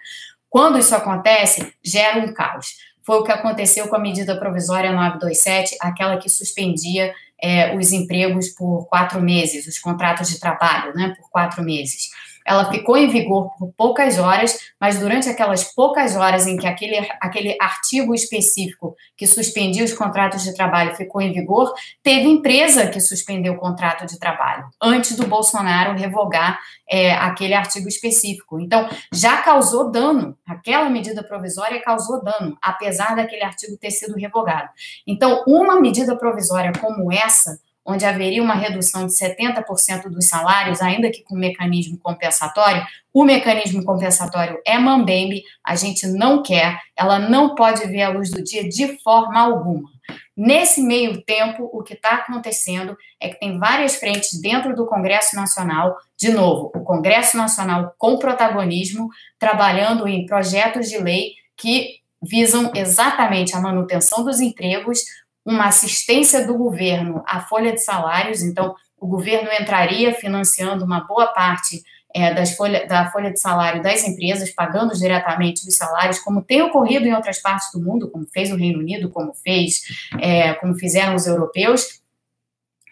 quando 0.51 0.77
isso 0.77 0.93
acontece, 0.93 1.74
gera 1.81 2.20
um 2.20 2.34
caos. 2.34 2.75
Foi 3.05 3.15
o 3.15 3.24
que 3.24 3.31
aconteceu 3.31 3.88
com 3.88 3.96
a 3.96 4.00
medida 4.00 4.38
provisória 4.38 4.91
927, 4.91 5.77
aquela 5.79 6.17
que 6.17 6.29
suspendia 6.29 7.13
é, 7.41 7.74
os 7.74 7.93
empregos 7.93 8.50
por 8.50 8.86
quatro 8.88 9.22
meses, 9.22 9.65
os 9.65 9.79
contratos 9.79 10.29
de 10.29 10.41
trabalho, 10.41 10.93
né, 10.93 11.15
por 11.17 11.29
quatro 11.29 11.63
meses. 11.63 12.10
Ela 12.45 12.69
ficou 12.71 12.98
em 12.98 13.07
vigor 13.07 13.51
por 13.57 13.71
poucas 13.77 14.17
horas, 14.17 14.57
mas 14.79 15.00
durante 15.00 15.29
aquelas 15.29 15.63
poucas 15.74 16.15
horas 16.15 16.48
em 16.48 16.57
que 16.57 16.67
aquele, 16.67 16.98
aquele 17.19 17.55
artigo 17.60 18.13
específico 18.13 18.95
que 19.15 19.27
suspendia 19.27 19.83
os 19.83 19.93
contratos 19.93 20.43
de 20.43 20.53
trabalho 20.53 20.95
ficou 20.95 21.21
em 21.21 21.31
vigor, 21.31 21.74
teve 22.03 22.27
empresa 22.27 22.88
que 22.88 23.00
suspendeu 23.00 23.53
o 23.53 23.57
contrato 23.57 24.05
de 24.05 24.19
trabalho, 24.19 24.67
antes 24.81 25.15
do 25.15 25.27
Bolsonaro 25.27 25.98
revogar 25.98 26.60
é, 26.89 27.13
aquele 27.13 27.53
artigo 27.53 27.88
específico. 27.88 28.60
Então, 28.60 28.89
já 29.13 29.38
causou 29.38 29.91
dano, 29.91 30.38
aquela 30.45 30.89
medida 30.89 31.24
provisória 31.24 31.81
causou 31.81 32.24
dano, 32.24 32.57
apesar 32.62 33.15
daquele 33.15 33.43
artigo 33.43 33.77
ter 33.77 33.91
sido 33.91 34.17
revogado. 34.17 34.69
Então, 35.07 35.43
uma 35.48 35.79
medida 35.79 36.15
provisória 36.15 36.71
como 36.79 37.12
essa 37.12 37.60
onde 37.85 38.05
haveria 38.05 38.43
uma 38.43 38.53
redução 38.53 39.05
de 39.05 39.13
70% 39.13 40.09
dos 40.09 40.27
salários, 40.27 40.81
ainda 40.81 41.09
que 41.09 41.23
com 41.23 41.35
mecanismo 41.35 41.97
compensatório, 41.97 42.85
o 43.13 43.23
mecanismo 43.23 43.83
compensatório 43.83 44.59
é 44.65 44.77
mambembe, 44.77 45.43
a 45.63 45.75
gente 45.75 46.07
não 46.07 46.43
quer, 46.43 46.79
ela 46.95 47.19
não 47.19 47.55
pode 47.55 47.85
ver 47.88 48.03
a 48.03 48.09
luz 48.09 48.29
do 48.31 48.43
dia 48.43 48.67
de 48.67 49.00
forma 49.01 49.39
alguma. 49.39 49.89
Nesse 50.35 50.81
meio 50.81 51.21
tempo, 51.23 51.69
o 51.73 51.83
que 51.83 51.93
está 51.93 52.15
acontecendo 52.15 52.95
é 53.19 53.29
que 53.29 53.39
tem 53.39 53.59
várias 53.59 53.95
frentes 53.95 54.39
dentro 54.39 54.75
do 54.75 54.88
Congresso 54.88 55.35
Nacional, 55.35 55.97
de 56.17 56.31
novo, 56.31 56.71
o 56.73 56.83
Congresso 56.83 57.35
Nacional 57.38 57.93
com 57.97 58.17
protagonismo, 58.17 59.09
trabalhando 59.38 60.07
em 60.07 60.25
projetos 60.25 60.89
de 60.89 60.97
lei 60.97 61.33
que 61.57 62.01
visam 62.21 62.71
exatamente 62.75 63.55
a 63.55 63.59
manutenção 63.59 64.23
dos 64.23 64.39
empregos, 64.39 65.00
uma 65.45 65.65
assistência 65.65 66.45
do 66.45 66.55
governo 66.55 67.24
à 67.25 67.41
folha 67.41 67.71
de 67.71 67.83
salários, 67.83 68.41
então 68.43 68.75
o 68.98 69.07
governo 69.07 69.50
entraria 69.51 70.13
financiando 70.13 70.86
uma 70.86 71.01
boa 71.01 71.27
parte 71.27 71.81
é, 72.13 72.33
das 72.33 72.55
folha, 72.55 72.86
da 72.88 73.10
folha 73.10 73.31
de 73.31 73.39
salário 73.39 73.81
das 73.81 74.03
empresas, 74.03 74.51
pagando 74.51 74.93
diretamente 74.93 75.67
os 75.67 75.75
salários, 75.75 76.19
como 76.19 76.41
tem 76.41 76.62
ocorrido 76.62 77.05
em 77.07 77.13
outras 77.13 77.41
partes 77.41 77.71
do 77.71 77.81
mundo, 77.81 78.10
como 78.10 78.27
fez 78.31 78.51
o 78.51 78.55
Reino 78.55 78.79
Unido, 78.79 79.10
como 79.10 79.33
fez, 79.33 79.81
é, 80.19 80.53
como 80.55 80.75
fizeram 80.75 81.15
os 81.15 81.25
europeus, 81.25 82.01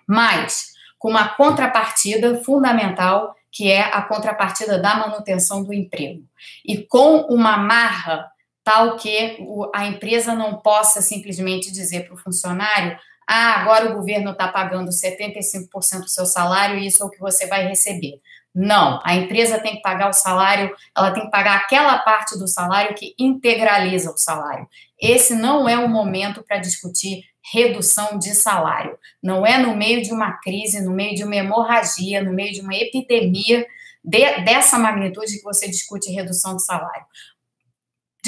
mas 0.08 0.70
com 0.98 1.10
uma 1.10 1.30
contrapartida 1.30 2.44
fundamental, 2.44 3.36
que 3.52 3.72
é 3.72 3.82
a 3.82 4.02
contrapartida 4.02 4.80
da 4.80 4.96
manutenção 4.96 5.64
do 5.64 5.74
emprego. 5.74 6.24
E 6.66 6.84
com 6.84 7.22
uma 7.22 7.58
marra 7.58 8.32
tal 8.70 8.98
que 8.98 9.40
a 9.74 9.88
empresa 9.88 10.36
não 10.36 10.62
possa 10.62 11.02
simplesmente 11.02 11.72
dizer 11.72 12.06
para 12.06 12.14
o 12.14 12.18
funcionário: 12.18 12.96
ah, 13.28 13.60
agora 13.60 13.90
o 13.90 13.96
governo 13.96 14.32
está 14.32 14.48
pagando 14.48 14.92
75% 14.92 16.02
do 16.02 16.08
seu 16.08 16.28
salário 16.28 16.78
e 16.78 16.86
isso 16.86 17.02
é 17.02 17.06
o 17.08 17.10
que 17.10 17.20
você 17.20 17.48
vai 17.48 17.68
receber. 17.68 18.22
Não, 18.54 19.00
a 19.04 19.16
empresa 19.16 19.60
tem 19.60 19.78
que 19.78 19.82
pagar 19.82 20.10
o 20.10 20.14
salário, 20.14 20.76
ela 20.96 21.12
tem 21.12 21.24
que 21.24 21.32
pagar 21.32 21.58
aquela 21.58 21.98
parte 22.00 22.38
do 22.38 22.48
salário 22.48 22.96
que 22.96 23.16
integraliza 23.18 24.12
o 24.12 24.18
salário. 24.18 24.68
Esse 25.02 25.34
não 25.34 25.68
é 25.68 25.78
o 25.78 25.90
momento 25.90 26.44
para 26.44 26.58
discutir 26.58 27.24
redução 27.52 28.20
de 28.20 28.36
salário. 28.36 28.98
Não 29.22 29.46
é 29.46 29.58
no 29.58 29.76
meio 29.76 30.04
de 30.04 30.12
uma 30.12 30.34
crise, 30.34 30.84
no 30.84 30.92
meio 30.92 31.16
de 31.16 31.24
uma 31.24 31.36
hemorragia, 31.36 32.24
no 32.24 32.34
meio 32.34 32.54
de 32.54 32.62
uma 32.62 32.76
epidemia 32.76 33.66
de, 34.04 34.42
dessa 34.42 34.78
magnitude 34.78 35.38
que 35.38 35.44
você 35.44 35.68
discute 35.68 36.12
redução 36.12 36.56
de 36.56 36.66
salário. 36.66 37.06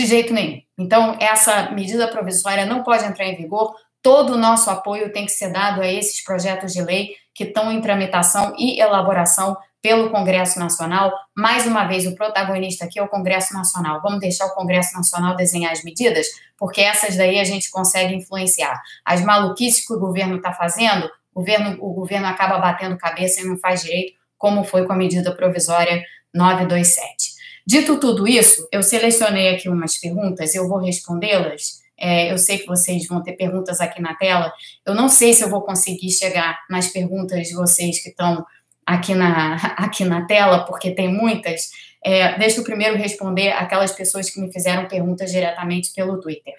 De 0.02 0.08
jeito 0.08 0.34
nenhum. 0.34 0.60
Então, 0.80 1.16
essa 1.20 1.70
medida 1.70 2.08
provisória 2.08 2.66
não 2.66 2.82
pode 2.82 3.06
entrar 3.06 3.28
em 3.28 3.36
vigor. 3.36 3.76
Todo 4.02 4.34
o 4.34 4.38
nosso 4.38 4.68
apoio 4.72 5.14
tem 5.14 5.28
que 5.28 5.32
ser 5.32 5.54
dado 5.54 5.80
a 5.80 5.86
esses 5.86 6.24
projetos 6.24 6.74
de 6.74 6.82
lei 6.82 7.12
que 7.36 7.44
estão 7.44 7.72
em 7.72 7.80
tramitação 7.80 8.56
e 8.58 8.82
elaboração 8.82 9.56
pelo 9.80 10.10
Congresso 10.10 10.58
Nacional. 10.58 11.14
Mais 11.38 11.68
uma 11.68 11.84
vez, 11.84 12.08
o 12.08 12.16
protagonista 12.16 12.86
aqui 12.86 12.98
é 12.98 13.04
o 13.04 13.08
Congresso 13.08 13.54
Nacional. 13.54 14.02
Vamos 14.02 14.20
deixar 14.20 14.48
o 14.48 14.56
Congresso 14.56 14.98
Nacional 14.98 15.36
desenhar 15.36 15.72
as 15.72 15.84
medidas, 15.84 16.26
porque 16.58 16.82
essas 16.82 17.16
daí 17.16 17.40
a 17.40 17.44
gente 17.44 17.70
consegue 17.70 18.16
influenciar. 18.16 18.82
As 19.06 19.24
maluquices 19.24 19.86
que 19.86 19.94
o 19.94 20.00
governo 20.00 20.38
está 20.38 20.52
fazendo, 20.52 21.06
o 21.32 21.42
governo, 21.42 21.78
o 21.80 21.94
governo 21.94 22.26
acaba 22.26 22.58
batendo 22.58 22.98
cabeça 22.98 23.42
e 23.42 23.44
não 23.44 23.56
faz 23.56 23.84
direito, 23.84 24.14
como 24.36 24.64
foi 24.64 24.84
com 24.84 24.94
a 24.94 24.98
medida 24.98 25.32
provisória 25.32 26.02
927. 26.34 27.31
Dito 27.66 28.00
tudo 28.00 28.28
isso, 28.28 28.68
eu 28.72 28.82
selecionei 28.82 29.50
aqui 29.50 29.70
umas 29.70 29.98
perguntas, 30.00 30.56
eu 30.56 30.68
vou 30.68 30.80
respondê-las. 30.80 31.82
É, 31.98 32.32
eu 32.32 32.38
sei 32.38 32.58
que 32.58 32.66
vocês 32.66 33.06
vão 33.08 33.22
ter 33.22 33.34
perguntas 33.34 33.80
aqui 33.80 34.02
na 34.02 34.16
tela. 34.16 34.52
Eu 34.84 34.96
não 34.96 35.08
sei 35.08 35.34
se 35.34 35.44
eu 35.44 35.50
vou 35.50 35.62
conseguir 35.62 36.10
chegar 36.10 36.60
nas 36.68 36.88
perguntas 36.88 37.48
de 37.48 37.54
vocês 37.54 38.02
que 38.02 38.10
estão 38.10 38.44
aqui 38.86 39.14
na, 39.14 39.56
aqui 39.78 40.04
na 40.04 40.26
tela, 40.26 40.66
porque 40.66 40.92
tem 40.92 41.08
muitas. 41.08 41.70
É, 42.04 42.36
deixa 42.40 42.60
eu 42.60 42.64
primeiro 42.64 42.98
responder 42.98 43.52
aquelas 43.52 43.92
pessoas 43.92 44.32
que 44.32 44.42
me 44.42 44.52
fizeram 44.52 44.88
perguntas 44.88 45.32
diretamente 45.32 45.94
pelo 45.94 46.20
Twitter. 46.20 46.56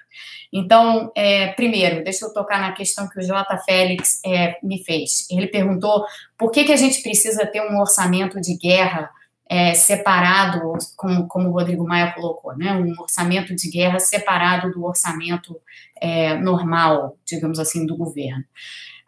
Então, 0.52 1.10
é, 1.16 1.48
primeiro, 1.48 2.04
deixa 2.04 2.26
eu 2.26 2.32
tocar 2.32 2.60
na 2.60 2.72
questão 2.72 3.08
que 3.08 3.18
o 3.18 3.22
J. 3.22 3.58
Félix 3.64 4.20
é, 4.24 4.56
me 4.62 4.84
fez. 4.84 5.26
Ele 5.28 5.48
perguntou 5.48 6.04
por 6.38 6.52
que, 6.52 6.62
que 6.62 6.72
a 6.72 6.76
gente 6.76 7.02
precisa 7.02 7.44
ter 7.46 7.62
um 7.62 7.80
orçamento 7.80 8.40
de 8.40 8.56
guerra 8.56 9.10
é, 9.52 9.74
separado, 9.74 10.72
como, 10.96 11.28
como 11.28 11.50
o 11.50 11.52
Rodrigo 11.52 11.86
Maia 11.86 12.12
colocou, 12.12 12.56
né, 12.56 12.72
um 12.72 12.98
orçamento 12.98 13.54
de 13.54 13.68
guerra 13.68 13.98
separado 13.98 14.70
do 14.70 14.82
orçamento 14.82 15.60
é, 16.00 16.38
normal, 16.38 17.18
digamos 17.26 17.58
assim, 17.58 17.84
do 17.84 17.94
governo. 17.94 18.42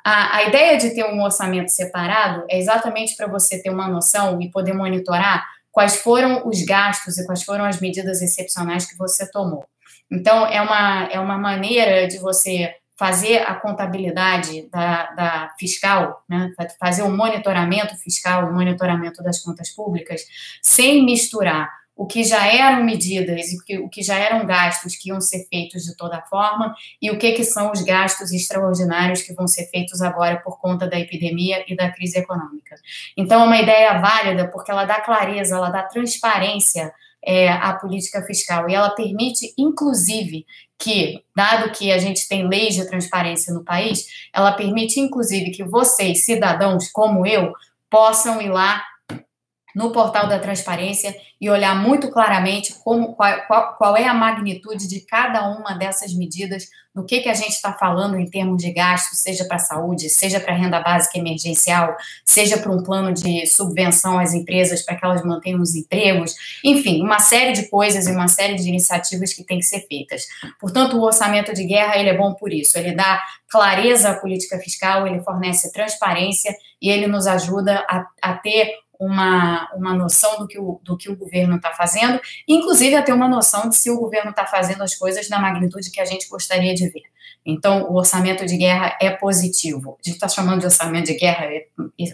A, 0.05 0.37
a 0.37 0.45
ideia 0.45 0.77
de 0.77 0.91
ter 0.91 1.03
um 1.07 1.23
orçamento 1.23 1.71
separado 1.71 2.45
é 2.51 2.59
exatamente 2.59 3.17
para 3.17 3.27
você 3.27 3.63
ter 3.63 3.71
uma 3.71 3.89
noção 3.89 4.39
e 4.39 4.51
poder 4.51 4.75
monitorar 4.75 5.47
quais 5.73 5.97
foram 5.97 6.47
os 6.47 6.63
gastos 6.63 7.17
e 7.17 7.25
quais 7.25 7.43
foram 7.43 7.65
as 7.65 7.81
medidas 7.81 8.21
excepcionais 8.21 8.85
que 8.85 8.99
você 8.99 9.31
tomou. 9.31 9.65
Então, 10.13 10.47
é 10.47 10.61
uma, 10.61 11.05
é 11.05 11.19
uma 11.19 11.39
maneira 11.39 12.07
de 12.07 12.19
você 12.19 12.71
fazer 12.97 13.39
a 13.39 13.55
contabilidade 13.55 14.69
da, 14.71 15.11
da 15.13 15.55
fiscal, 15.59 16.23
né, 16.29 16.53
fazer 16.79 17.03
o 17.03 17.07
um 17.07 17.17
monitoramento 17.17 17.97
fiscal, 17.97 18.45
o 18.45 18.51
um 18.51 18.55
monitoramento 18.55 19.23
das 19.23 19.41
contas 19.41 19.71
públicas, 19.71 20.23
sem 20.63 21.05
misturar 21.05 21.69
o 21.97 22.07
que 22.07 22.25
já 22.25 22.47
eram 22.47 22.83
medidas 22.85 23.53
e 23.53 23.79
o 23.79 23.89
que, 23.89 24.03
já 24.03 24.19
eram 24.19 24.45
gastos 24.47 24.97
que 24.97 25.11
iam 25.11 25.21
ser 25.21 25.47
feitos 25.49 25.85
de 25.85 25.97
toda 25.97 26.21
forma 26.23 26.75
e 27.01 27.11
o 27.11 27.19
que, 27.19 27.33
que 27.33 27.45
são 27.45 27.71
os 27.71 27.83
gastos 27.83 28.33
extraordinários 28.33 29.23
que 29.23 29.33
vão 29.33 29.47
ser 29.47 29.67
feitos 29.67 30.03
agora 30.03 30.41
por 30.41 30.59
conta 30.59 30.89
da 30.89 30.99
epidemia 30.99 31.65
e 31.69 31.77
da 31.77 31.91
crise 31.93 32.19
econômica. 32.19 32.75
Então, 33.17 33.43
é 33.43 33.45
uma 33.45 33.61
ideia 33.61 34.01
válida 34.01 34.49
porque 34.49 34.73
ela 34.73 34.85
dá 34.85 35.01
clareza, 35.01 35.55
ela 35.55 35.71
dá 35.71 35.85
transparência 35.85 36.93
é, 37.25 37.51
à 37.51 37.73
política 37.75 38.23
fiscal 38.23 38.69
e 38.69 38.75
ela 38.75 38.91
permite, 38.91 39.55
inclusive, 39.57 40.45
que, 40.79 41.23
dado 41.35 41.73
que 41.73 41.93
a 41.93 41.99
gente 41.99 42.29
tem 42.29 42.49
leis 42.49 42.75
de 42.75 42.87
transparência 42.87 43.53
no 43.53 43.65
país, 43.65 44.07
ela 44.33 44.53
permite, 44.53 45.01
inclusive, 45.01 45.51
que 45.51 45.65
vocês, 45.65 46.25
cidadãos 46.25 46.91
como 46.91 47.27
eu, 47.27 47.53
possam 47.89 48.41
ir 48.43 48.51
lá 48.51 48.83
no 49.75 49.91
portal 49.91 50.29
da 50.29 50.39
transparência 50.39 51.15
e 51.41 51.51
olhar 51.51 51.75
muito 51.75 52.11
claramente 52.11 52.75
como, 52.85 53.15
qual, 53.15 53.47
qual, 53.47 53.77
qual, 53.77 53.97
é 53.97 54.07
a 54.07 54.15
magnitude 54.15 54.89
de 54.89 55.01
cada 55.01 55.49
uma 55.49 55.75
dessas 55.75 56.15
medidas 56.15 56.69
do 56.95 57.05
que, 57.05 57.21
que 57.21 57.29
a 57.29 57.35
gente 57.35 57.51
está 57.51 57.73
falando 57.73 58.17
em 58.17 58.31
termos 58.31 58.63
de 58.63 58.73
gasto, 58.73 59.17
seja 59.17 59.45
para 59.45 59.57
a 59.57 59.59
saúde, 59.59 60.09
seja 60.09 60.39
para 60.39 60.55
a 60.55 60.57
renda 60.57 60.81
básica 60.81 61.19
emergencial, 61.19 61.97
seja 62.25 62.57
para 62.57 62.71
um 62.71 62.85
plano 62.85 63.13
de 63.13 63.45
subvenção 63.47 64.17
às 64.19 64.33
empresas 64.33 64.81
para 64.83 64.95
que 64.95 65.05
elas 65.05 65.25
mantenham 65.25 65.61
os 65.61 65.75
empregos, 65.75 66.35
enfim, 66.63 67.03
uma 67.03 67.19
série 67.19 67.53
de 67.53 67.69
coisas 67.69 68.07
e 68.07 68.13
uma 68.13 68.29
série 68.29 68.55
de 68.55 68.69
iniciativas 68.69 69.35
que 69.35 69.43
têm 69.43 69.59
que 69.59 69.65
ser 69.65 69.81
feitas. 69.89 70.25
Portanto, 70.61 70.97
o 70.97 71.03
orçamento 71.03 71.53
de 71.53 71.65
guerra 71.65 71.99
ele 71.99 72.11
é 72.11 72.17
bom 72.17 72.33
por 72.35 72.53
isso, 72.53 72.79
ele 72.79 72.93
dá 72.93 73.21
clareza 73.51 74.11
à 74.11 74.15
política 74.15 74.59
fiscal, 74.59 75.07
ele 75.07 75.21
fornece 75.21 75.73
transparência 75.73 76.55
e 76.81 76.91
ele 76.91 77.09
nos 77.09 77.27
ajuda 77.27 77.85
a, 77.89 78.07
a 78.23 78.35
ter 78.35 78.84
uma, 78.99 79.71
uma 79.75 79.95
noção 79.95 80.39
do 80.39 80.47
que 80.47 80.59
o, 80.59 80.81
do 80.83 80.97
que 80.97 81.11
o 81.11 81.17
governo 81.17 81.57
está 81.57 81.73
fazendo, 81.73 82.21
inclusive 82.47 82.95
a 82.95 83.03
ter 83.03 83.13
uma 83.13 83.29
noção 83.29 83.69
de 83.69 83.77
se 83.77 83.91
o 83.91 83.99
governo 83.99 84.31
está 84.31 84.47
fazendo 84.47 84.83
as 84.83 84.95
coisas 84.95 85.29
na 85.29 85.39
magnitude 85.39 85.91
que 85.91 86.01
a 86.01 86.05
gente 86.05 86.29
gostaria 86.29 86.75
de 86.75 86.89
ver. 86.89 87.03
Então, 87.45 87.91
o 87.91 87.97
orçamento 87.97 88.47
de 88.47 88.57
guerra 88.57 88.97
é 89.01 89.11
positivo. 89.11 89.99
A 90.01 90.09
gente 90.09 90.17
está 90.17 90.29
chamando 90.29 90.61
de 90.61 90.67
orçamento 90.67 91.07
de 91.07 91.15
guerra, 91.15 91.45
é, 91.45 91.67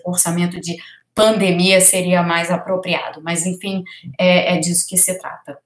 orçamento 0.04 0.60
de 0.60 0.76
pandemia 1.14 1.80
seria 1.80 2.22
mais 2.22 2.50
apropriado, 2.50 3.20
mas 3.22 3.44
enfim, 3.44 3.84
é, 4.18 4.54
é 4.54 4.58
disso 4.58 4.87
que 4.88 4.96
se 4.96 5.18
trata. 5.18 5.58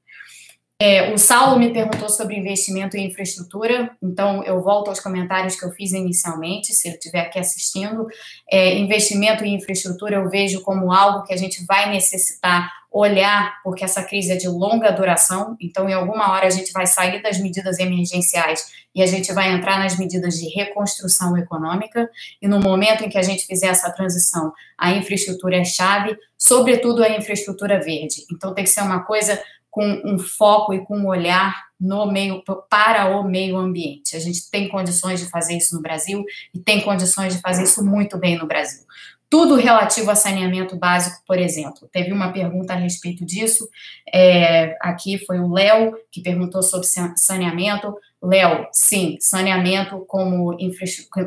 É, 0.81 1.13
o 1.13 1.19
Saulo 1.19 1.57
me 1.57 1.73
perguntou 1.73 2.09
sobre 2.09 2.37
investimento 2.37 2.97
em 2.97 3.07
infraestrutura, 3.07 3.97
então 4.03 4.43
eu 4.43 4.61
volto 4.61 4.89
aos 4.89 4.99
comentários 4.99 5.55
que 5.55 5.65
eu 5.65 5.71
fiz 5.71 5.93
inicialmente, 5.93 6.75
se 6.75 6.89
ele 6.89 6.97
estiver 6.97 7.21
aqui 7.21 7.39
assistindo. 7.39 8.07
É, 8.51 8.77
investimento 8.77 9.45
em 9.45 9.55
infraestrutura 9.55 10.17
eu 10.17 10.29
vejo 10.29 10.63
como 10.63 10.93
algo 10.93 11.23
que 11.23 11.33
a 11.33 11.37
gente 11.37 11.65
vai 11.65 11.91
necessitar 11.91 12.69
olhar, 12.91 13.61
porque 13.63 13.85
essa 13.85 14.03
crise 14.03 14.33
é 14.33 14.37
de 14.37 14.49
longa 14.49 14.91
duração, 14.91 15.57
então 15.61 15.89
em 15.89 15.93
alguma 15.93 16.31
hora 16.33 16.47
a 16.47 16.51
gente 16.51 16.73
vai 16.73 16.87
sair 16.87 17.23
das 17.23 17.41
medidas 17.41 17.79
emergenciais 17.79 18.67
e 18.95 19.03
a 19.03 19.07
gente 19.07 19.33
vai 19.33 19.53
entrar 19.53 19.81
nas 19.81 19.99
medidas 19.99 20.39
de 20.39 20.49
reconstrução 20.49 21.37
econômica, 21.37 22.09
e 22.41 22.47
no 22.47 22.61
momento 22.61 23.05
em 23.05 23.09
que 23.09 23.19
a 23.19 23.23
gente 23.23 23.47
fizer 23.47 23.67
essa 23.67 23.91
transição, 23.91 24.53
a 24.79 24.93
infraestrutura 24.93 25.57
é 25.57 25.65
chave, 25.65 26.17
sobretudo 26.39 27.03
a 27.03 27.09
infraestrutura 27.09 27.81
verde. 27.81 28.25
Então 28.31 28.55
tem 28.55 28.63
que 28.63 28.71
ser 28.71 28.83
uma 28.83 29.01
coisa 29.01 29.43
com 29.75 30.01
um 30.05 30.21
foco 30.21 30.73
e 30.73 30.85
com 30.85 30.97
um 30.97 31.09
olhar 31.09 31.65
no 31.81 32.07
meio 32.07 32.45
para 32.71 33.19
o 33.19 33.25
meio 33.25 33.57
ambiente. 33.57 34.15
A 34.15 34.21
gente 34.21 34.49
tem 34.49 34.69
condições 34.69 35.19
de 35.19 35.29
fazer 35.29 35.57
isso 35.57 35.75
no 35.75 35.83
Brasil 35.83 36.25
e 36.55 36.61
tem 36.61 36.81
condições 36.81 37.35
de 37.35 37.41
fazer 37.41 37.65
isso 37.65 37.85
muito 37.85 38.17
bem 38.17 38.39
no 38.39 38.47
Brasil. 38.47 38.85
Tudo 39.29 39.57
relativo 39.57 40.13
a 40.13 40.15
saneamento 40.15 40.77
básico, 40.77 41.25
por 41.27 41.41
exemplo. 41.41 41.89
Teve 41.91 42.13
uma 42.13 42.33
pergunta 42.33 42.73
a 42.73 42.77
respeito 42.77 43.27
disso. 43.27 43.69
É, 44.15 44.77
aqui 44.81 45.19
foi 45.27 45.41
o 45.41 45.53
Léo 45.53 45.93
que 46.13 46.23
perguntou 46.23 46.63
sobre 46.63 46.87
saneamento. 47.17 47.93
Léo, 48.23 48.69
sim, 48.71 49.17
saneamento 49.19 50.05
como, 50.07 50.57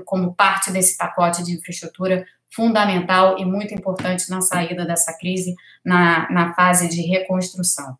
como 0.06 0.34
parte 0.34 0.72
desse 0.72 0.96
pacote 0.96 1.44
de 1.44 1.52
infraestrutura 1.52 2.26
fundamental 2.50 3.38
e 3.38 3.44
muito 3.44 3.74
importante 3.74 4.30
na 4.30 4.40
saída 4.40 4.86
dessa 4.86 5.12
crise, 5.18 5.54
na, 5.84 6.32
na 6.32 6.54
fase 6.54 6.88
de 6.88 7.02
reconstrução. 7.02 7.98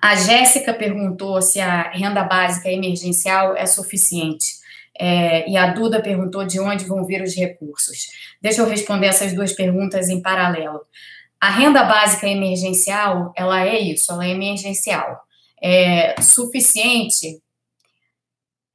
A 0.00 0.14
Jéssica 0.14 0.72
perguntou 0.72 1.40
se 1.42 1.60
a 1.60 1.90
renda 1.90 2.22
básica 2.24 2.70
emergencial 2.70 3.56
é 3.56 3.66
suficiente. 3.66 4.58
É, 5.00 5.48
e 5.48 5.56
a 5.56 5.72
Duda 5.72 6.02
perguntou 6.02 6.44
de 6.44 6.58
onde 6.58 6.84
vão 6.84 7.04
vir 7.04 7.22
os 7.22 7.34
recursos. 7.34 8.08
Deixa 8.42 8.62
eu 8.62 8.68
responder 8.68 9.06
essas 9.06 9.32
duas 9.32 9.52
perguntas 9.52 10.08
em 10.08 10.20
paralelo. 10.20 10.80
A 11.40 11.50
renda 11.50 11.84
básica 11.84 12.26
emergencial, 12.26 13.32
ela 13.36 13.64
é 13.64 13.78
isso, 13.78 14.10
ela 14.12 14.26
é 14.26 14.30
emergencial. 14.30 15.20
É 15.62 16.20
suficiente 16.20 17.40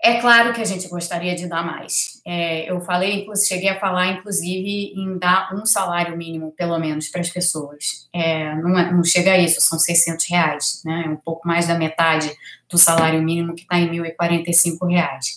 é 0.05 0.19
claro 0.19 0.53
que 0.53 0.59
a 0.61 0.65
gente 0.65 0.89
gostaria 0.89 1.33
de 1.33 1.47
dar 1.47 1.65
mais. 1.65 2.21
É, 2.25 2.69
eu 2.69 2.81
falei, 2.81 3.25
cheguei 3.47 3.69
a 3.69 3.79
falar, 3.79 4.07
inclusive, 4.07 4.91
em 4.97 5.17
dar 5.17 5.55
um 5.55 5.65
salário 5.65 6.17
mínimo, 6.17 6.51
pelo 6.57 6.77
menos, 6.77 7.07
para 7.07 7.21
as 7.21 7.29
pessoas. 7.29 8.09
É, 8.11 8.53
não, 8.55 8.77
é, 8.77 8.91
não, 8.91 9.01
chega 9.01 9.31
a 9.31 9.37
isso, 9.37 9.61
são 9.61 9.79
600 9.79 10.29
reais, 10.29 10.81
né? 10.83 11.03
É 11.05 11.09
um 11.09 11.15
pouco 11.15 11.47
mais 11.47 11.67
da 11.67 11.75
metade 11.75 12.29
do 12.69 12.77
salário 12.77 13.23
mínimo, 13.23 13.55
que 13.55 13.61
está 13.61 13.79
em 13.79 13.89
1.045 13.89 14.89
reais. 14.89 15.35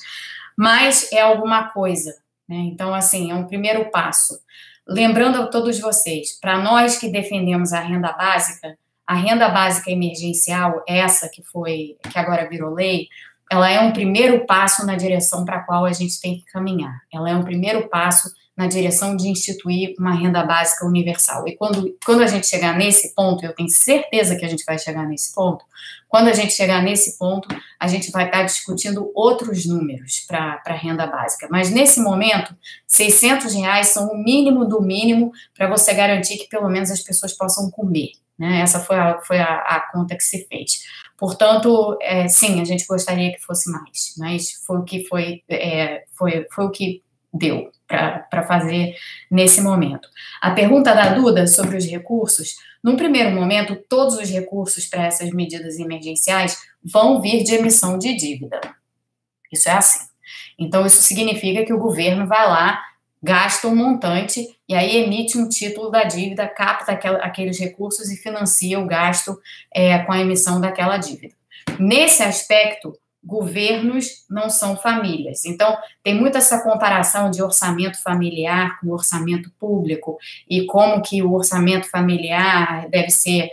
Mas 0.59 1.13
é 1.13 1.21
alguma 1.21 1.69
coisa, 1.69 2.17
né? 2.49 2.57
Então, 2.57 2.93
assim, 2.93 3.31
é 3.31 3.37
um 3.37 3.47
primeiro 3.47 3.89
passo. 3.93 4.37
Lembrando 4.85 5.43
a 5.43 5.47
todos 5.47 5.79
vocês, 5.79 6.41
para 6.41 6.59
nós 6.59 6.99
que 6.99 7.09
defendemos 7.09 7.73
a 7.73 7.79
renda 7.79 8.11
básica, 8.11 8.77
a 9.07 9.15
renda 9.15 9.49
básica 9.49 9.93
emergencial, 9.93 10.83
essa 10.89 11.29
que 11.29 11.41
foi, 11.41 11.97
que 12.11 12.19
agora 12.19 12.49
virou 12.49 12.75
lei, 12.75 13.07
ela 13.51 13.71
é 13.71 13.81
um 13.81 13.93
primeiro 13.93 14.45
passo 14.47 14.85
na 14.85 14.97
direção 14.97 15.45
para 15.45 15.57
a 15.57 15.63
qual 15.63 15.85
a 15.85 15.93
gente 15.93 16.21
tem 16.21 16.39
que 16.39 16.45
caminhar. 16.47 17.01
Ela 17.13 17.31
é 17.31 17.37
um 17.37 17.45
primeiro 17.45 17.89
passo 17.89 18.31
na 18.57 18.67
direção 18.67 19.15
de 19.15 19.29
instituir 19.29 19.95
uma 19.99 20.15
renda 20.15 20.43
básica 20.43 20.87
universal. 20.87 21.47
E 21.47 21.55
quando, 21.55 21.95
quando 22.05 22.23
a 22.23 22.27
gente 22.27 22.47
chegar 22.47 22.77
nesse 22.77 23.15
ponto, 23.15 23.45
eu 23.45 23.55
tenho 23.55 23.69
certeza 23.69 24.35
que 24.35 24.45
a 24.47 24.49
gente 24.49 24.65
vai 24.65 24.79
chegar 24.79 25.07
nesse 25.07 25.35
ponto, 25.35 25.63
quando 26.09 26.29
a 26.29 26.33
gente 26.33 26.55
chegar 26.55 26.83
nesse 26.83 27.19
ponto, 27.19 27.47
a 27.79 27.87
gente 27.87 28.11
vai 28.11 28.25
estar 28.25 28.45
discutindo 28.45 29.11
outros 29.15 29.67
números 29.67 30.25
para 30.27 30.63
a 30.65 30.73
renda 30.73 31.07
básica. 31.07 31.47
Mas 31.51 31.71
nesse 31.71 32.01
momento, 32.01 32.57
600 32.87 33.53
reais 33.53 33.89
são 33.89 34.09
o 34.09 34.17
mínimo 34.17 34.65
do 34.65 34.81
mínimo 34.81 35.31
para 35.55 35.69
você 35.69 35.93
garantir 35.93 36.39
que 36.39 36.49
pelo 36.49 36.71
menos 36.71 36.91
as 36.91 37.01
pessoas 37.01 37.35
possam 37.35 37.71
comer. 37.71 38.13
Né? 38.39 38.61
Essa 38.61 38.81
foi 38.81 38.97
a, 38.97 39.19
foi 39.21 39.39
a, 39.39 39.55
a 39.59 39.93
conta 39.93 40.17
que 40.17 40.25
se 40.25 40.47
fez. 40.47 40.83
Portanto, 41.17 41.97
é, 42.01 42.29
sim, 42.29 42.61
a 42.61 42.65
gente 42.65 42.87
gostaria 42.87 43.33
que 43.33 43.41
fosse 43.41 43.71
mais, 43.71 44.15
mas 44.19 44.53
foi 44.67 44.79
o 44.79 44.85
que 44.85 45.07
foi, 45.07 45.43
é, 45.49 46.05
foi, 46.15 46.47
foi 46.51 46.65
o 46.67 46.71
que 46.71 47.03
deu 47.33 47.71
para 47.87 48.43
fazer 48.43 48.95
nesse 49.31 49.61
momento. 49.61 50.09
A 50.41 50.51
pergunta 50.51 50.95
da 50.95 51.15
Duda 51.15 51.47
sobre 51.47 51.77
os 51.77 51.87
recursos, 51.87 52.57
num 52.83 52.97
primeiro 52.97 53.31
momento, 53.31 53.77
todos 53.89 54.17
os 54.17 54.29
recursos 54.29 54.87
para 54.87 55.07
essas 55.07 55.31
medidas 55.31 55.79
emergenciais 55.79 56.59
vão 56.85 57.21
vir 57.21 57.43
de 57.45 57.55
emissão 57.55 57.99
de 57.99 58.15
dívida. 58.15 58.61
Isso 59.53 59.69
é 59.69 59.73
assim. 59.73 60.07
Então, 60.59 60.85
isso 60.85 61.03
significa 61.03 61.65
que 61.65 61.73
o 61.73 61.79
governo 61.79 62.27
vai 62.27 62.47
lá 62.47 62.81
gasta 63.27 63.67
um 63.67 63.75
montante 63.75 64.47
e 64.69 64.75
aí 64.75 64.99
emite 64.99 65.37
um 65.37 65.49
título 65.49 65.91
da 65.91 66.05
dívida, 66.05 66.47
capta 66.47 66.93
aquel, 66.93 67.17
aqueles 67.17 67.59
recursos 67.59 68.09
e 68.09 68.17
financia 68.17 68.79
o 68.79 68.87
gasto 68.87 69.37
é, 69.75 69.99
com 69.99 70.13
a 70.13 70.21
emissão 70.21 70.61
daquela 70.61 70.97
dívida. 70.97 71.35
Nesse 71.77 72.23
aspecto, 72.23 72.97
governos 73.25 74.25
não 74.31 74.49
são 74.49 74.77
famílias. 74.77 75.45
Então, 75.45 75.77
tem 76.05 76.15
muito 76.15 76.39
essa 76.39 76.63
comparação 76.63 77.29
de 77.29 77.43
orçamento 77.43 78.01
familiar 78.01 78.79
com 78.79 78.91
orçamento 78.91 79.51
público 79.59 80.17
e 80.49 80.65
como 80.67 81.03
que 81.03 81.21
o 81.21 81.33
orçamento 81.33 81.91
familiar 81.91 82.89
deve 82.89 83.11
ser 83.11 83.51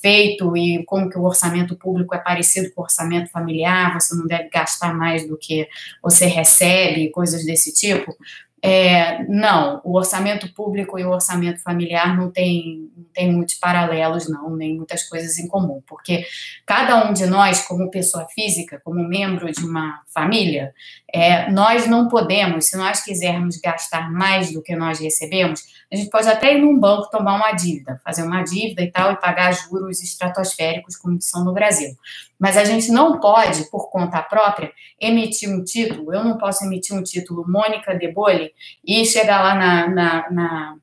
feito 0.00 0.56
e 0.56 0.84
como 0.84 1.10
que 1.10 1.18
o 1.18 1.24
orçamento 1.24 1.76
público 1.76 2.14
é 2.14 2.18
parecido 2.18 2.72
com 2.72 2.80
o 2.80 2.84
orçamento 2.84 3.28
familiar, 3.30 3.92
você 3.92 4.14
não 4.14 4.26
deve 4.26 4.48
gastar 4.50 4.94
mais 4.94 5.26
do 5.26 5.36
que 5.36 5.68
você 6.00 6.26
recebe, 6.26 7.10
coisas 7.10 7.44
desse 7.44 7.74
tipo. 7.74 8.16
É, 8.60 9.22
não, 9.24 9.80
o 9.84 9.96
orçamento 9.96 10.52
público 10.52 10.98
e 10.98 11.04
o 11.04 11.10
orçamento 11.10 11.62
familiar 11.62 12.16
não 12.16 12.30
tem, 12.30 12.90
não 12.96 13.04
tem 13.14 13.32
muitos 13.32 13.54
paralelos, 13.54 14.28
não, 14.28 14.56
nem 14.56 14.76
muitas 14.76 15.04
coisas 15.04 15.38
em 15.38 15.46
comum, 15.46 15.80
porque 15.86 16.24
cada 16.66 17.08
um 17.08 17.12
de 17.12 17.26
nós, 17.26 17.64
como 17.66 17.90
pessoa 17.90 18.26
física, 18.34 18.80
como 18.84 19.06
membro 19.06 19.50
de 19.52 19.64
uma 19.64 20.02
família, 20.12 20.74
é, 21.12 21.48
nós 21.50 21.86
não 21.86 22.08
podemos, 22.08 22.66
se 22.66 22.76
nós 22.76 23.02
quisermos 23.02 23.58
gastar 23.58 24.10
mais 24.10 24.52
do 24.52 24.60
que 24.60 24.74
nós 24.74 24.98
recebemos, 24.98 25.62
a 25.90 25.96
gente 25.96 26.10
pode 26.10 26.28
até 26.28 26.54
ir 26.54 26.60
num 26.60 26.78
banco 26.78 27.10
tomar 27.10 27.36
uma 27.36 27.52
dívida, 27.52 28.00
fazer 28.04 28.22
uma 28.22 28.42
dívida 28.42 28.82
e 28.82 28.90
tal, 28.90 29.12
e 29.12 29.16
pagar 29.16 29.52
juros 29.52 30.02
estratosféricos, 30.02 30.96
como 30.96 31.20
são 31.22 31.44
no 31.44 31.54
Brasil. 31.54 31.96
Mas 32.38 32.56
a 32.56 32.64
gente 32.64 32.90
não 32.90 33.18
pode, 33.18 33.70
por 33.70 33.90
conta 33.90 34.22
própria, 34.22 34.70
emitir 35.00 35.48
um 35.48 35.64
título. 35.64 36.12
Eu 36.12 36.22
não 36.22 36.36
posso 36.36 36.64
emitir 36.64 36.94
um 36.94 37.02
título 37.02 37.44
Mônica 37.48 37.96
de 37.96 38.08
E 38.84 39.04
chegar 39.04 39.42
lá 39.42 39.54
na, 39.54 39.88
na, 39.88 40.30
na, 40.30 40.76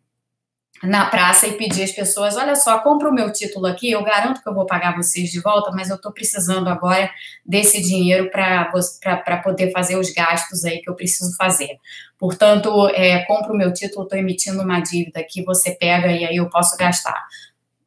na 0.84 1.06
praça 1.06 1.48
e 1.48 1.58
pedir 1.58 1.84
às 1.84 1.92
pessoas: 1.92 2.36
olha 2.36 2.56
só, 2.56 2.80
compra 2.80 3.10
o 3.10 3.14
meu 3.14 3.32
título 3.32 3.66
aqui, 3.66 3.92
eu 3.92 4.04
garanto 4.04 4.42
que 4.42 4.50
eu 4.50 4.54
vou 4.54 4.66
pagar 4.66 4.96
vocês 4.96 5.30
de 5.30 5.40
volta, 5.40 5.72
mas 5.72 5.90
eu 5.90 5.96
estou 5.96 6.12
precisando 6.12 6.70
agora 6.70 7.10
desse 7.46 7.82
dinheiro 7.82 8.30
para 8.30 9.42
poder 9.44 9.72
fazer 9.72 9.98
os 9.98 10.12
gastos 10.12 10.66
aí 10.66 10.82
que 10.82 10.90
eu 10.90 10.96
preciso 10.96 11.36
fazer. 11.36 11.78
Portanto, 12.18 12.90
é, 12.90 13.24
compra 13.26 13.54
o 13.54 13.58
meu 13.58 13.74
título, 13.74 14.04
estou 14.04 14.18
emitindo 14.18 14.62
uma 14.62 14.80
dívida 14.80 15.24
que 15.28 15.44
você 15.44 15.72
pega 15.72 16.12
e 16.12 16.26
aí 16.26 16.38
eu 16.38 16.50
posso 16.50 16.78
gastar. 16.78 17.26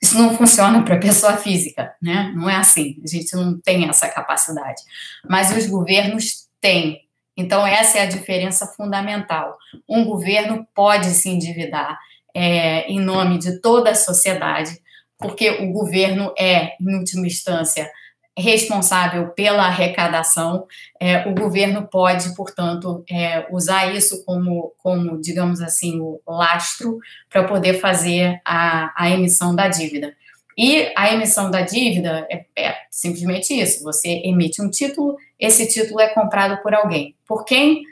Isso 0.00 0.16
não 0.16 0.36
funciona 0.36 0.84
para 0.84 0.96
pessoa 0.96 1.36
física, 1.36 1.92
né? 2.00 2.32
Não 2.34 2.48
é 2.48 2.56
assim. 2.56 3.00
A 3.02 3.06
gente 3.08 3.34
não 3.34 3.58
tem 3.58 3.88
essa 3.88 4.08
capacidade. 4.08 4.80
Mas 5.28 5.54
os 5.56 5.66
governos 5.66 6.48
têm. 6.60 7.07
Então, 7.38 7.64
essa 7.64 7.98
é 7.98 8.02
a 8.02 8.06
diferença 8.06 8.66
fundamental. 8.66 9.56
Um 9.88 10.04
governo 10.04 10.66
pode 10.74 11.06
se 11.10 11.28
endividar 11.28 11.96
é, 12.34 12.80
em 12.90 12.98
nome 12.98 13.38
de 13.38 13.60
toda 13.60 13.90
a 13.90 13.94
sociedade, 13.94 14.76
porque 15.16 15.48
o 15.48 15.72
governo 15.72 16.34
é, 16.36 16.72
em 16.80 16.96
última 16.96 17.28
instância, 17.28 17.88
responsável 18.36 19.28
pela 19.30 19.66
arrecadação, 19.66 20.66
é, 21.00 21.28
o 21.28 21.34
governo 21.34 21.86
pode, 21.88 22.34
portanto, 22.34 23.04
é, 23.08 23.46
usar 23.52 23.94
isso 23.94 24.24
como, 24.24 24.72
como, 24.78 25.20
digamos 25.20 25.60
assim, 25.60 26.00
o 26.00 26.20
lastro 26.26 26.98
para 27.30 27.44
poder 27.44 27.74
fazer 27.74 28.40
a, 28.44 28.92
a 28.96 29.10
emissão 29.10 29.54
da 29.54 29.68
dívida. 29.68 30.12
E 30.58 30.92
a 30.96 31.14
emissão 31.14 31.52
da 31.52 31.60
dívida 31.60 32.26
é, 32.28 32.44
é, 32.58 32.74
simplesmente 32.90 33.54
isso: 33.54 33.84
você 33.84 34.08
emite 34.24 34.60
um 34.60 34.68
título, 34.68 35.16
esse 35.38 35.68
título 35.68 36.00
é 36.00 36.08
comprado 36.08 36.60
por 36.60 36.74
alguém. 36.74 37.14
Por 37.24 37.44
quem? 37.44 37.84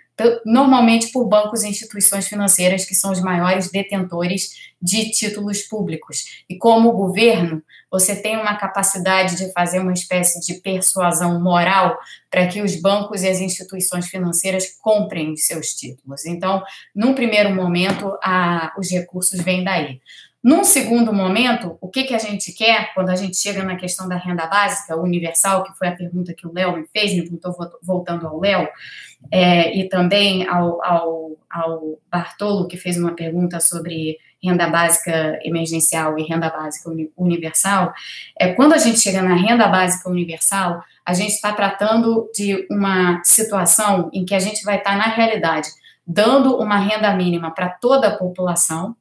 Normalmente 0.44 1.12
por 1.12 1.28
bancos 1.28 1.62
e 1.62 1.68
instituições 1.68 2.26
financeiras, 2.26 2.86
que 2.86 2.94
são 2.94 3.12
os 3.12 3.20
maiores 3.20 3.70
detentores 3.70 4.74
de 4.80 5.10
títulos 5.10 5.62
públicos. 5.62 6.42
E 6.48 6.56
como 6.56 6.92
governo, 6.92 7.62
você 7.90 8.16
tem 8.16 8.36
uma 8.36 8.56
capacidade 8.56 9.36
de 9.36 9.52
fazer 9.52 9.78
uma 9.78 9.92
espécie 9.92 10.40
de 10.40 10.60
persuasão 10.60 11.40
moral 11.40 11.96
para 12.30 12.46
que 12.46 12.62
os 12.62 12.80
bancos 12.80 13.22
e 13.22 13.28
as 13.28 13.40
instituições 13.40 14.08
financeiras 14.08 14.66
comprem 14.80 15.32
os 15.32 15.46
seus 15.46 15.68
títulos. 15.68 16.24
Então, 16.24 16.62
num 16.94 17.14
primeiro 17.14 17.54
momento, 17.54 18.16
a, 18.22 18.72
os 18.78 18.90
recursos 18.90 19.40
vêm 19.40 19.62
daí. 19.62 20.00
Num 20.46 20.62
segundo 20.62 21.12
momento, 21.12 21.76
o 21.80 21.88
que, 21.88 22.04
que 22.04 22.14
a 22.14 22.20
gente 22.20 22.52
quer 22.52 22.94
quando 22.94 23.08
a 23.08 23.16
gente 23.16 23.36
chega 23.36 23.64
na 23.64 23.74
questão 23.74 24.08
da 24.08 24.14
renda 24.14 24.46
básica 24.46 24.96
universal, 24.96 25.64
que 25.64 25.76
foi 25.76 25.88
a 25.88 25.96
pergunta 25.96 26.32
que 26.32 26.46
o 26.46 26.52
Léo 26.54 26.76
me 26.76 26.86
fez, 26.86 27.14
então 27.14 27.50
estou 27.50 27.68
voltando 27.82 28.28
ao 28.28 28.38
Léo, 28.38 28.68
é, 29.28 29.76
e 29.76 29.88
também 29.88 30.48
ao, 30.48 30.80
ao, 30.84 31.36
ao 31.50 31.98
Bartolo, 32.08 32.68
que 32.68 32.76
fez 32.76 32.96
uma 32.96 33.16
pergunta 33.16 33.58
sobre 33.58 34.18
renda 34.40 34.68
básica 34.68 35.36
emergencial 35.42 36.16
e 36.16 36.22
renda 36.22 36.48
básica 36.48 36.92
universal, 37.16 37.92
é, 38.38 38.52
quando 38.52 38.74
a 38.74 38.78
gente 38.78 39.00
chega 39.00 39.20
na 39.20 39.34
renda 39.34 39.66
básica 39.66 40.08
universal, 40.08 40.80
a 41.04 41.12
gente 41.12 41.32
está 41.32 41.52
tratando 41.54 42.30
de 42.32 42.68
uma 42.70 43.20
situação 43.24 44.08
em 44.12 44.24
que 44.24 44.32
a 44.32 44.38
gente 44.38 44.62
vai 44.62 44.78
estar, 44.78 44.92
tá, 44.92 44.96
na 44.96 45.12
realidade, 45.12 45.66
dando 46.06 46.56
uma 46.56 46.78
renda 46.78 47.12
mínima 47.16 47.50
para 47.50 47.68
toda 47.68 48.06
a 48.06 48.16
população, 48.16 48.94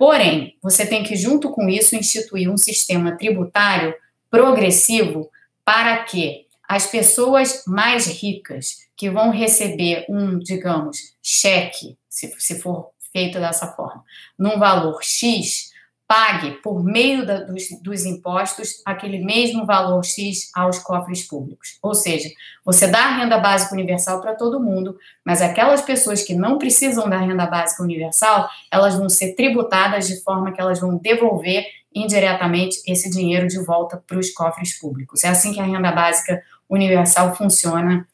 Porém, 0.00 0.56
você 0.62 0.86
tem 0.86 1.02
que, 1.02 1.14
junto 1.14 1.50
com 1.50 1.68
isso, 1.68 1.94
instituir 1.94 2.50
um 2.50 2.56
sistema 2.56 3.18
tributário 3.18 3.94
progressivo 4.30 5.28
para 5.62 6.02
que 6.04 6.46
as 6.66 6.86
pessoas 6.86 7.64
mais 7.66 8.06
ricas 8.06 8.78
que 8.96 9.10
vão 9.10 9.30
receber 9.30 10.06
um, 10.08 10.38
digamos, 10.38 10.96
cheque, 11.22 11.98
se, 12.08 12.34
se 12.38 12.58
for 12.60 12.92
feito 13.12 13.38
dessa 13.38 13.74
forma, 13.74 14.02
num 14.38 14.58
valor 14.58 15.00
X, 15.02 15.69
pague, 16.10 16.60
por 16.60 16.82
meio 16.82 17.24
da, 17.24 17.38
dos, 17.38 17.68
dos, 17.80 18.04
impostos, 18.04 18.82
aquele 18.84 19.24
mesmo 19.24 19.64
valor 19.64 20.04
X 20.04 20.50
aos 20.52 20.80
cofres 20.80 21.22
públicos. 21.22 21.78
Ou 21.80 21.94
seja, 21.94 22.28
você 22.64 22.88
dá 22.88 22.98
a 22.98 23.16
renda 23.18 23.38
básica 23.38 23.72
universal 23.72 24.20
para 24.20 24.34
todo 24.34 24.58
mundo, 24.58 24.98
mas 25.24 25.40
aquelas 25.40 25.82
pessoas 25.82 26.24
que 26.24 26.34
não 26.34 26.58
precisam 26.58 27.08
da 27.08 27.16
renda 27.16 27.46
básica 27.46 27.84
universal, 27.84 28.50
elas 28.72 28.96
vão 28.96 29.08
ser 29.08 29.36
tributadas 29.36 30.08
de 30.08 30.20
forma 30.20 30.50
que 30.50 30.60
elas 30.60 30.80
vão 30.80 30.96
devolver 30.96 31.64
indiretamente 31.94 32.82
esse 32.88 33.08
dinheiro 33.08 33.46
de 33.46 33.64
volta 33.64 34.02
para 34.04 34.18
os 34.18 34.32
cofres 34.32 34.76
públicos. 34.80 35.22
É 35.22 35.28
assim 35.28 35.52
que 35.52 35.60
a 35.60 35.64
renda 35.64 35.92
básica 35.92 36.42
universal 36.68 37.36
funciona 37.36 38.04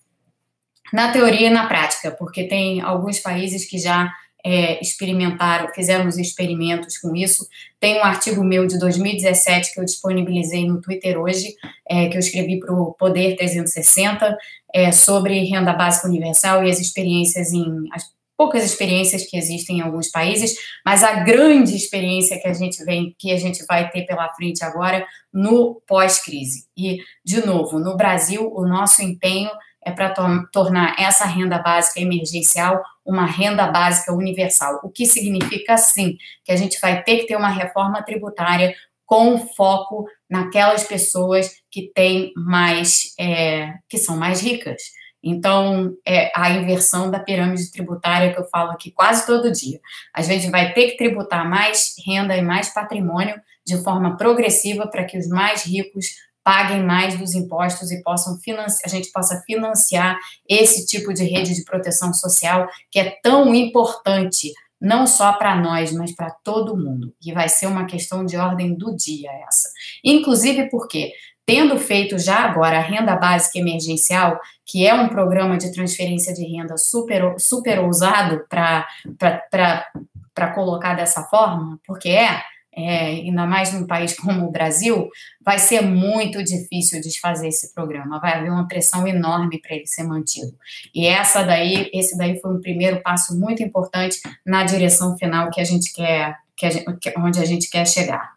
na 0.92 1.12
teoria 1.12 1.46
e 1.46 1.50
na 1.50 1.66
prática, 1.66 2.10
porque 2.10 2.44
tem 2.44 2.82
alguns 2.82 3.18
países 3.20 3.64
que 3.64 3.78
já 3.78 4.12
é, 4.46 4.80
experimentaram, 4.80 5.74
fizeram 5.74 6.06
os 6.06 6.16
experimentos 6.16 6.96
com 6.98 7.16
isso. 7.16 7.44
Tem 7.80 7.98
um 7.98 8.04
artigo 8.04 8.44
meu 8.44 8.64
de 8.64 8.78
2017 8.78 9.74
que 9.74 9.80
eu 9.80 9.84
disponibilizei 9.84 10.64
no 10.64 10.80
Twitter 10.80 11.18
hoje, 11.18 11.52
é, 11.90 12.08
que 12.08 12.16
eu 12.16 12.20
escrevi 12.20 12.60
para 12.60 12.72
o 12.72 12.94
Poder 12.94 13.34
360, 13.34 14.38
é, 14.72 14.92
sobre 14.92 15.42
renda 15.42 15.72
básica 15.72 16.06
universal 16.06 16.62
e 16.64 16.70
as 16.70 16.78
experiências 16.78 17.52
em. 17.52 17.66
As 17.92 18.04
poucas 18.36 18.62
experiências 18.62 19.24
que 19.24 19.36
existem 19.36 19.78
em 19.78 19.80
alguns 19.80 20.10
países, 20.10 20.54
mas 20.84 21.02
a 21.02 21.24
grande 21.24 21.74
experiência 21.74 22.38
que 22.38 22.46
a 22.46 22.52
gente 22.52 22.84
vem, 22.84 23.16
que 23.18 23.32
a 23.32 23.38
gente 23.38 23.64
vai 23.64 23.88
ter 23.88 24.04
pela 24.04 24.28
frente 24.34 24.62
agora 24.62 25.06
no 25.32 25.80
pós-crise. 25.88 26.66
E, 26.76 26.98
de 27.24 27.46
novo, 27.46 27.78
no 27.78 27.96
Brasil, 27.96 28.52
o 28.54 28.68
nosso 28.68 29.02
empenho 29.02 29.50
é 29.86 29.92
para 29.92 30.10
to 30.10 30.22
tornar 30.52 30.96
essa 30.98 31.24
renda 31.24 31.60
básica 31.60 32.00
emergencial 32.00 32.82
uma 33.04 33.24
renda 33.24 33.68
básica 33.68 34.12
universal, 34.12 34.80
o 34.82 34.90
que 34.90 35.06
significa, 35.06 35.78
sim, 35.78 36.16
que 36.44 36.50
a 36.50 36.56
gente 36.56 36.80
vai 36.80 37.04
ter 37.04 37.18
que 37.18 37.28
ter 37.28 37.36
uma 37.36 37.48
reforma 37.48 38.02
tributária 38.02 38.74
com 39.06 39.38
foco 39.38 40.04
naquelas 40.28 40.82
pessoas 40.82 41.52
que 41.70 41.92
têm 41.94 42.32
mais, 42.36 43.14
é, 43.16 43.74
que 43.88 43.96
são 43.96 44.16
mais 44.16 44.40
ricas. 44.40 44.82
Então, 45.22 45.94
é 46.04 46.32
a 46.34 46.50
inversão 46.50 47.08
da 47.08 47.20
pirâmide 47.20 47.70
tributária 47.70 48.34
que 48.34 48.40
eu 48.40 48.48
falo 48.48 48.72
aqui 48.72 48.90
quase 48.90 49.24
todo 49.24 49.52
dia. 49.52 49.78
A 50.12 50.20
gente 50.20 50.50
vai 50.50 50.72
ter 50.72 50.90
que 50.90 50.96
tributar 50.96 51.48
mais 51.48 51.94
renda 52.04 52.36
e 52.36 52.42
mais 52.42 52.74
patrimônio 52.74 53.40
de 53.64 53.80
forma 53.84 54.16
progressiva 54.16 54.88
para 54.88 55.04
que 55.04 55.16
os 55.16 55.28
mais 55.28 55.64
ricos 55.64 56.06
paguem 56.46 56.84
mais 56.84 57.18
dos 57.18 57.34
impostos 57.34 57.90
e 57.90 58.00
possam 58.04 58.38
a 58.84 58.88
gente 58.88 59.10
possa 59.10 59.42
financiar 59.44 60.16
esse 60.48 60.86
tipo 60.86 61.12
de 61.12 61.24
rede 61.24 61.52
de 61.52 61.64
proteção 61.64 62.14
social 62.14 62.68
que 62.88 63.00
é 63.00 63.18
tão 63.20 63.52
importante 63.52 64.52
não 64.80 65.08
só 65.08 65.32
para 65.32 65.56
nós, 65.56 65.90
mas 65.90 66.14
para 66.14 66.30
todo 66.44 66.76
mundo. 66.76 67.12
E 67.20 67.32
vai 67.32 67.48
ser 67.48 67.66
uma 67.66 67.86
questão 67.86 68.24
de 68.24 68.36
ordem 68.36 68.76
do 68.76 68.94
dia 68.94 69.28
essa. 69.48 69.68
Inclusive 70.04 70.70
porque 70.70 71.10
tendo 71.44 71.78
feito 71.78 72.16
já 72.16 72.36
agora 72.36 72.78
a 72.78 72.82
renda 72.82 73.16
básica 73.16 73.58
emergencial, 73.58 74.38
que 74.64 74.86
é 74.86 74.94
um 74.94 75.08
programa 75.08 75.58
de 75.58 75.72
transferência 75.72 76.32
de 76.32 76.44
renda 76.44 76.76
super, 76.76 77.34
super 77.40 77.80
ousado 77.80 78.44
para 78.48 78.86
colocar 80.54 80.94
dessa 80.94 81.24
forma, 81.24 81.80
porque 81.84 82.10
é, 82.10 82.40
é, 82.76 83.06
ainda 83.06 83.46
mais 83.46 83.72
num 83.72 83.86
país 83.86 84.14
como 84.20 84.46
o 84.46 84.52
Brasil, 84.52 85.08
vai 85.44 85.58
ser 85.58 85.80
muito 85.80 86.42
difícil 86.44 87.00
desfazer 87.00 87.48
esse 87.48 87.72
programa. 87.72 88.20
Vai 88.20 88.34
haver 88.34 88.50
uma 88.50 88.68
pressão 88.68 89.06
enorme 89.06 89.60
para 89.60 89.74
ele 89.74 89.86
ser 89.86 90.02
mantido. 90.02 90.54
E 90.94 91.06
essa 91.06 91.42
daí, 91.42 91.90
esse 91.92 92.16
daí 92.18 92.38
foi 92.40 92.52
um 92.52 92.60
primeiro 92.60 93.00
passo 93.02 93.38
muito 93.38 93.62
importante 93.62 94.20
na 94.44 94.64
direção 94.64 95.16
final 95.16 95.50
que 95.50 95.60
a 95.60 95.64
gente 95.64 95.92
quer, 95.92 96.36
que 96.56 96.66
a 96.66 96.70
gente, 96.70 96.84
onde 97.16 97.40
a 97.40 97.44
gente 97.44 97.70
quer 97.70 97.86
chegar. 97.86 98.36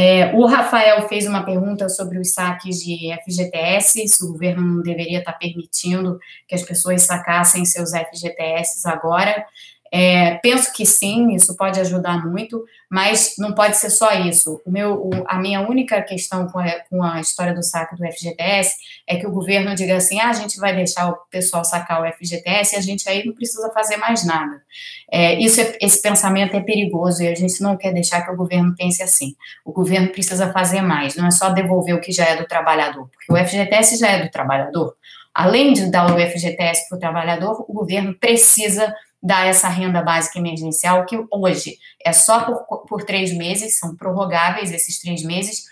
É, 0.00 0.32
o 0.32 0.46
Rafael 0.46 1.08
fez 1.08 1.26
uma 1.26 1.42
pergunta 1.42 1.88
sobre 1.88 2.20
os 2.20 2.32
saques 2.32 2.76
de 2.84 3.12
FGTS, 3.24 4.06
se 4.06 4.24
o 4.24 4.28
governo 4.28 4.62
não 4.62 4.80
deveria 4.80 5.18
estar 5.18 5.32
permitindo 5.32 6.20
que 6.46 6.54
as 6.54 6.62
pessoas 6.62 7.02
sacassem 7.02 7.64
seus 7.64 7.90
FGTS 7.90 8.88
agora. 8.88 9.44
É, 9.92 10.34
penso 10.42 10.72
que 10.72 10.84
sim, 10.84 11.34
isso 11.34 11.56
pode 11.56 11.80
ajudar 11.80 12.26
muito, 12.26 12.62
mas 12.90 13.34
não 13.38 13.54
pode 13.54 13.76
ser 13.76 13.90
só 13.90 14.12
isso. 14.12 14.60
O 14.66 14.70
meu, 14.70 14.94
o, 14.94 15.10
a 15.26 15.38
minha 15.38 15.60
única 15.60 16.00
questão 16.02 16.46
com 16.46 16.58
a, 16.58 16.70
com 16.90 17.02
a, 17.02 17.20
história 17.20 17.54
do 17.54 17.62
saque 17.62 17.96
do 17.96 18.04
FGTS 18.04 18.76
é 19.06 19.16
que 19.16 19.26
o 19.26 19.30
governo 19.30 19.74
diga 19.74 19.96
assim: 19.96 20.20
ah, 20.20 20.28
a 20.28 20.34
gente 20.34 20.58
vai 20.58 20.74
deixar 20.74 21.08
o 21.08 21.16
pessoal 21.30 21.64
sacar 21.64 22.02
o 22.02 22.12
FGTS 22.12 22.74
e 22.74 22.78
a 22.78 22.82
gente 22.82 23.08
aí 23.08 23.24
não 23.24 23.34
precisa 23.34 23.70
fazer 23.72 23.96
mais 23.96 24.24
nada. 24.24 24.62
É, 25.10 25.34
isso 25.40 25.60
é, 25.60 25.76
esse 25.80 26.02
pensamento 26.02 26.54
é 26.54 26.60
perigoso 26.60 27.22
e 27.22 27.28
a 27.28 27.34
gente 27.34 27.62
não 27.62 27.76
quer 27.76 27.92
deixar 27.92 28.22
que 28.22 28.30
o 28.30 28.36
governo 28.36 28.74
pense 28.76 29.02
assim. 29.02 29.34
O 29.64 29.72
governo 29.72 30.08
precisa 30.08 30.52
fazer 30.52 30.82
mais, 30.82 31.16
não 31.16 31.26
é 31.26 31.30
só 31.30 31.50
devolver 31.50 31.94
o 31.94 32.00
que 32.00 32.12
já 32.12 32.26
é 32.26 32.36
do 32.36 32.46
trabalhador, 32.46 33.08
porque 33.08 33.32
o 33.32 33.46
FGTS 33.46 33.96
já 33.96 34.08
é 34.08 34.24
do 34.24 34.30
trabalhador. 34.30 34.94
Além 35.34 35.72
de 35.72 35.88
dar 35.88 36.12
o 36.12 36.18
FGTS 36.18 36.88
para 36.88 36.96
o 36.96 36.98
trabalhador, 36.98 37.64
o 37.68 37.72
governo 37.72 38.12
precisa 38.12 38.92
dar 39.22 39.46
essa 39.46 39.68
renda 39.68 40.02
básica 40.02 40.38
emergencial, 40.38 41.04
que 41.04 41.16
hoje 41.30 41.78
é 42.04 42.12
só 42.12 42.44
por, 42.44 42.86
por 42.86 43.04
três 43.04 43.32
meses, 43.32 43.78
são 43.78 43.96
prorrogáveis 43.96 44.70
esses 44.72 45.00
três 45.00 45.22
meses, 45.22 45.64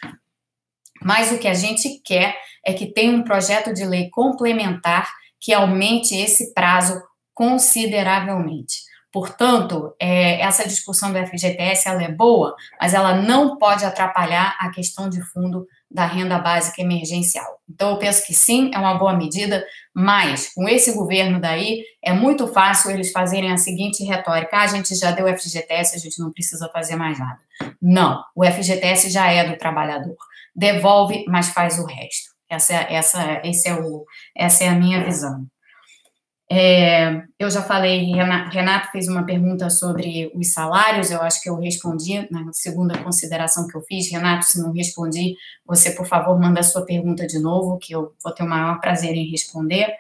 mas 1.03 1.31
o 1.31 1.39
que 1.39 1.49
a 1.49 1.55
gente 1.55 2.01
quer 2.05 2.37
é 2.65 2.73
que 2.73 2.87
tenha 2.87 3.13
um 3.13 3.23
projeto 3.23 3.73
de 3.73 3.85
lei 3.85 4.11
complementar 4.11 5.09
que 5.39 5.53
aumente 5.53 6.17
esse 6.17 6.53
prazo 6.53 7.01
consideravelmente. 7.33 8.81
Portanto, 9.13 9.95
é, 10.01 10.41
essa 10.41 10.67
discussão 10.67 11.13
do 11.13 11.27
FGTS 11.27 11.89
ela 11.89 12.03
é 12.03 12.11
boa, 12.11 12.55
mas 12.81 12.93
ela 12.93 13.15
não 13.15 13.57
pode 13.57 13.85
atrapalhar 13.85 14.57
a 14.59 14.71
questão 14.71 15.09
de 15.09 15.23
fundo 15.23 15.67
da 15.91 16.07
renda 16.07 16.39
básica 16.39 16.83
emergencial. 16.83 17.61
Então, 17.69 17.91
eu 17.91 17.99
penso 17.99 18.27
que 18.27 18.35
sim, 18.35 18.71
é 18.75 18.79
uma 18.79 18.95
boa 18.95 19.15
medida, 19.15 19.65
mas 19.95 20.53
com 20.55 20.69
esse 20.69 20.93
governo 20.93 21.41
daí, 21.41 21.85
é 22.03 22.13
muito 22.13 22.47
fácil 22.49 22.91
eles 22.91 23.11
fazerem 23.13 23.53
a 23.53 23.57
seguinte 23.57 24.05
retórica: 24.05 24.57
ah, 24.57 24.63
a 24.63 24.67
gente 24.67 24.95
já 24.95 25.11
deu 25.11 25.27
FGTS, 25.27 25.97
a 25.97 25.99
gente 25.99 26.19
não 26.21 26.33
precisa 26.33 26.69
fazer 26.73 26.97
mais 26.97 27.19
nada. 27.19 27.39
Não, 27.81 28.23
o 28.35 28.45
FGTS 28.45 29.11
já 29.11 29.31
é 29.31 29.49
do 29.49 29.59
trabalhador. 29.59 30.17
Devolve, 30.55 31.25
mas 31.29 31.49
faz 31.49 31.79
o 31.79 31.87
resto. 31.87 32.35
Essa, 32.49 32.75
essa, 32.75 33.41
esse 33.45 33.69
é 33.69 33.75
o, 33.75 34.05
essa 34.37 34.65
é 34.65 34.69
a 34.69 34.75
minha 34.75 35.05
visão. 35.05 35.47
É, 36.49 37.23
eu 37.41 37.51
já 37.51 37.61
falei, 37.61 38.13
Renato 38.51 38.93
fez 38.93 39.09
uma 39.09 39.27
pergunta 39.27 39.69
sobre 39.69 40.31
os 40.33 40.53
salários, 40.53 41.11
eu 41.11 41.21
acho 41.21 41.43
que 41.43 41.51
eu 41.51 41.57
respondi 41.57 42.29
na 42.31 42.53
segunda 42.53 42.97
consideração 42.99 43.67
que 43.67 43.77
eu 43.77 43.83
fiz. 43.83 44.11
Renato, 44.11 44.47
se 44.47 44.61
não 44.61 44.73
respondi, 44.73 45.37
você, 45.67 45.91
por 45.91 46.07
favor, 46.07 46.39
manda 46.39 46.61
a 46.61 46.63
sua 46.63 46.85
pergunta 46.85 47.27
de 47.27 47.41
novo, 47.41 47.79
que 47.79 47.95
eu 47.95 48.13
vou 48.23 48.33
ter 48.33 48.45
o 48.45 48.49
maior 48.49 48.81
prazer 48.81 49.15
em 49.15 49.29
responder. 49.29 49.93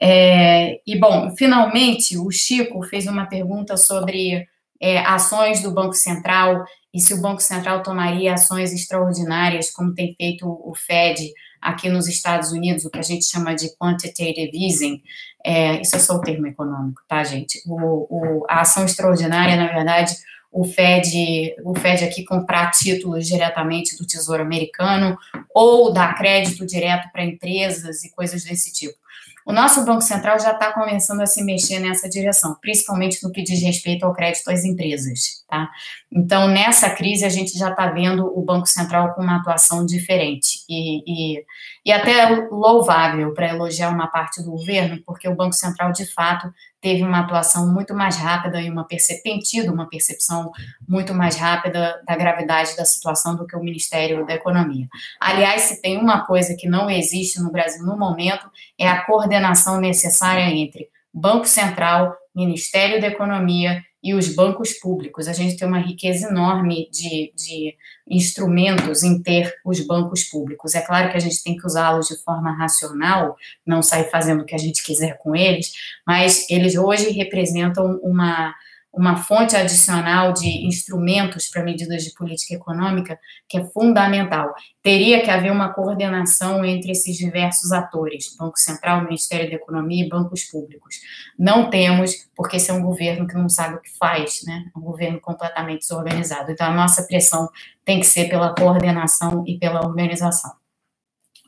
É, 0.00 0.80
e, 0.86 0.98
bom, 0.98 1.34
finalmente, 1.36 2.16
o 2.16 2.30
Chico 2.30 2.82
fez 2.82 3.06
uma 3.06 3.26
pergunta 3.26 3.76
sobre 3.76 4.46
é, 4.80 4.98
ações 4.98 5.62
do 5.62 5.72
Banco 5.72 5.94
Central 5.94 6.64
e 6.94 7.00
se 7.00 7.14
o 7.14 7.20
Banco 7.20 7.40
Central 7.40 7.82
tomaria 7.82 8.34
ações 8.34 8.72
extraordinárias, 8.72 9.70
como 9.70 9.94
tem 9.94 10.14
feito 10.14 10.46
o 10.46 10.74
Fed 10.74 11.32
aqui 11.62 11.88
nos 11.88 12.08
Estados 12.08 12.50
Unidos, 12.50 12.84
o 12.84 12.90
que 12.90 12.98
a 12.98 13.02
gente 13.02 13.24
chama 13.24 13.54
de 13.54 13.74
quantitative 13.76 14.50
easing. 14.52 15.00
É, 15.44 15.80
isso 15.80 15.94
é 15.94 15.98
só 15.98 16.16
o 16.16 16.20
termo 16.20 16.46
econômico, 16.46 17.00
tá, 17.06 17.22
gente? 17.22 17.62
O, 17.66 18.06
o, 18.10 18.46
a 18.48 18.60
ação 18.62 18.84
extraordinária, 18.84 19.56
na 19.56 19.68
verdade, 19.68 20.14
o 20.50 20.64
Fed, 20.64 21.54
o 21.64 21.74
Fed 21.74 22.04
aqui 22.04 22.24
comprar 22.24 22.70
títulos 22.72 23.26
diretamente 23.26 23.96
do 23.96 24.06
Tesouro 24.06 24.42
Americano 24.42 25.16
ou 25.54 25.92
dar 25.92 26.14
crédito 26.14 26.66
direto 26.66 27.10
para 27.10 27.24
empresas 27.24 28.04
e 28.04 28.12
coisas 28.12 28.44
desse 28.44 28.72
tipo. 28.72 29.00
O 29.46 29.52
nosso 29.52 29.84
Banco 29.84 30.02
Central 30.02 30.38
já 30.38 30.52
está 30.52 30.72
começando 30.72 31.20
a 31.20 31.26
se 31.26 31.42
mexer 31.42 31.80
nessa 31.80 32.08
direção, 32.08 32.56
principalmente 32.60 33.22
no 33.22 33.32
que 33.32 33.42
diz 33.42 33.60
respeito 33.62 34.04
ao 34.04 34.12
crédito 34.12 34.48
às 34.50 34.64
empresas. 34.64 35.41
Tá? 35.52 35.70
Então, 36.10 36.48
nessa 36.48 36.88
crise, 36.88 37.26
a 37.26 37.28
gente 37.28 37.58
já 37.58 37.68
está 37.68 37.86
vendo 37.88 38.26
o 38.26 38.42
Banco 38.42 38.66
Central 38.66 39.12
com 39.12 39.20
uma 39.20 39.36
atuação 39.36 39.84
diferente 39.84 40.60
e, 40.66 41.02
e, 41.36 41.44
e 41.84 41.92
até 41.92 42.24
louvável 42.50 43.34
para 43.34 43.50
elogiar 43.50 43.90
uma 43.90 44.06
parte 44.06 44.42
do 44.42 44.52
governo, 44.52 45.02
porque 45.04 45.28
o 45.28 45.36
Banco 45.36 45.52
Central, 45.52 45.92
de 45.92 46.10
fato, 46.10 46.50
teve 46.80 47.02
uma 47.02 47.20
atuação 47.20 47.70
muito 47.70 47.94
mais 47.94 48.16
rápida 48.16 48.62
e 48.62 48.70
uma 48.70 48.86
tem 49.22 49.40
tido 49.40 49.74
uma 49.74 49.86
percepção 49.90 50.50
muito 50.88 51.12
mais 51.12 51.36
rápida 51.36 52.00
da 52.06 52.16
gravidade 52.16 52.74
da 52.74 52.86
situação 52.86 53.36
do 53.36 53.46
que 53.46 53.54
o 53.54 53.62
Ministério 53.62 54.24
da 54.24 54.32
Economia. 54.32 54.88
Aliás, 55.20 55.60
se 55.64 55.82
tem 55.82 55.98
uma 55.98 56.24
coisa 56.24 56.56
que 56.58 56.66
não 56.66 56.88
existe 56.88 57.38
no 57.42 57.52
Brasil 57.52 57.84
no 57.84 57.98
momento, 57.98 58.50
é 58.78 58.88
a 58.88 59.04
coordenação 59.04 59.78
necessária 59.78 60.48
entre 60.48 60.88
Banco 61.12 61.46
Central, 61.46 62.16
Ministério 62.34 63.02
da 63.02 63.08
Economia 63.08 63.82
e 64.02 64.14
os 64.14 64.34
bancos 64.34 64.72
públicos. 64.72 65.28
A 65.28 65.32
gente 65.32 65.56
tem 65.56 65.66
uma 65.66 65.78
riqueza 65.78 66.28
enorme 66.28 66.88
de, 66.90 67.32
de 67.36 67.76
instrumentos 68.08 69.02
em 69.02 69.22
ter 69.22 69.54
os 69.64 69.80
bancos 69.86 70.24
públicos. 70.24 70.74
É 70.74 70.80
claro 70.80 71.10
que 71.10 71.16
a 71.16 71.20
gente 71.20 71.42
tem 71.42 71.56
que 71.56 71.66
usá-los 71.66 72.08
de 72.08 72.16
forma 72.22 72.52
racional, 72.56 73.36
não 73.64 73.82
sair 73.82 74.10
fazendo 74.10 74.42
o 74.42 74.44
que 74.44 74.54
a 74.54 74.58
gente 74.58 74.82
quiser 74.82 75.18
com 75.18 75.36
eles, 75.36 75.72
mas 76.06 76.48
eles 76.50 76.74
hoje 76.74 77.10
representam 77.10 78.00
uma 78.02 78.54
uma 78.92 79.16
fonte 79.16 79.56
adicional 79.56 80.32
de 80.32 80.66
instrumentos 80.66 81.48
para 81.48 81.64
medidas 81.64 82.04
de 82.04 82.12
política 82.12 82.54
econômica 82.54 83.18
que 83.48 83.58
é 83.58 83.64
fundamental. 83.64 84.52
Teria 84.82 85.22
que 85.22 85.30
haver 85.30 85.50
uma 85.50 85.72
coordenação 85.72 86.64
entre 86.64 86.92
esses 86.92 87.16
diversos 87.16 87.72
atores, 87.72 88.36
Banco 88.36 88.58
Central, 88.58 89.04
Ministério 89.04 89.48
da 89.48 89.56
Economia 89.56 90.04
e 90.04 90.08
bancos 90.08 90.44
públicos. 90.44 90.96
Não 91.38 91.70
temos, 91.70 92.28
porque 92.36 92.56
esse 92.56 92.70
é 92.70 92.74
um 92.74 92.82
governo 92.82 93.26
que 93.26 93.34
não 93.34 93.48
sabe 93.48 93.76
o 93.76 93.80
que 93.80 93.96
faz, 93.98 94.42
né? 94.44 94.64
É 94.74 94.78
um 94.78 94.82
governo 94.82 95.20
completamente 95.20 95.80
desorganizado. 95.80 96.52
Então, 96.52 96.66
a 96.66 96.74
nossa 96.74 97.02
pressão 97.04 97.48
tem 97.84 97.98
que 98.00 98.06
ser 98.06 98.28
pela 98.28 98.54
coordenação 98.54 99.42
e 99.46 99.58
pela 99.58 99.84
organização. 99.84 100.61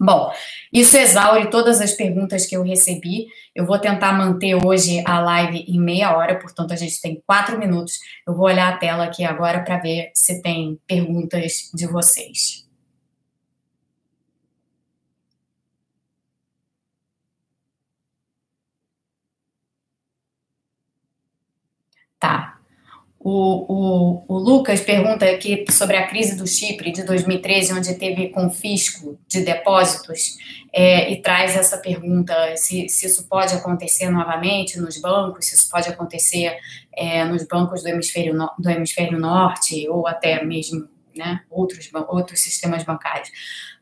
Bom, 0.00 0.32
isso 0.72 0.96
exaure 0.96 1.48
todas 1.50 1.80
as 1.80 1.92
perguntas 1.92 2.46
que 2.46 2.56
eu 2.56 2.62
recebi. 2.62 3.26
Eu 3.54 3.64
vou 3.64 3.78
tentar 3.78 4.12
manter 4.12 4.54
hoje 4.54 5.02
a 5.06 5.20
live 5.20 5.64
em 5.68 5.80
meia 5.80 6.16
hora, 6.16 6.38
portanto, 6.38 6.72
a 6.72 6.76
gente 6.76 7.00
tem 7.00 7.22
quatro 7.26 7.58
minutos. 7.58 7.94
Eu 8.26 8.34
vou 8.34 8.46
olhar 8.46 8.72
a 8.72 8.76
tela 8.76 9.04
aqui 9.04 9.24
agora 9.24 9.62
para 9.62 9.78
ver 9.78 10.10
se 10.14 10.42
tem 10.42 10.78
perguntas 10.86 11.70
de 11.72 11.86
vocês. 11.86 12.64
Tá. 22.18 22.58
O, 23.26 23.64
o, 23.72 24.24
o, 24.28 24.38
Lucas 24.38 24.82
pergunta 24.82 25.24
aqui 25.24 25.64
sobre 25.70 25.96
a 25.96 26.06
crise 26.06 26.36
do 26.36 26.46
Chipre 26.46 26.92
de 26.92 27.04
2013, 27.04 27.72
onde 27.72 27.94
teve 27.94 28.28
confisco 28.28 29.18
de 29.26 29.40
depósitos, 29.40 30.36
é, 30.70 31.10
e 31.10 31.22
traz 31.22 31.56
essa 31.56 31.78
pergunta: 31.78 32.34
se, 32.58 32.86
se, 32.90 33.06
isso 33.06 33.26
pode 33.26 33.54
acontecer 33.54 34.10
novamente 34.10 34.78
nos 34.78 35.00
bancos, 35.00 35.46
se 35.46 35.54
isso 35.54 35.70
pode 35.70 35.88
acontecer 35.88 36.54
é, 36.94 37.24
nos 37.24 37.46
bancos 37.46 37.82
do 37.82 37.88
hemisfério, 37.88 38.34
no, 38.34 38.50
do 38.58 38.68
hemisfério 38.68 39.18
norte, 39.18 39.88
ou 39.88 40.06
até 40.06 40.44
mesmo 40.44 40.86
né, 41.16 41.40
outros, 41.50 41.90
outros 42.08 42.40
sistemas 42.40 42.84
bancários. 42.84 43.30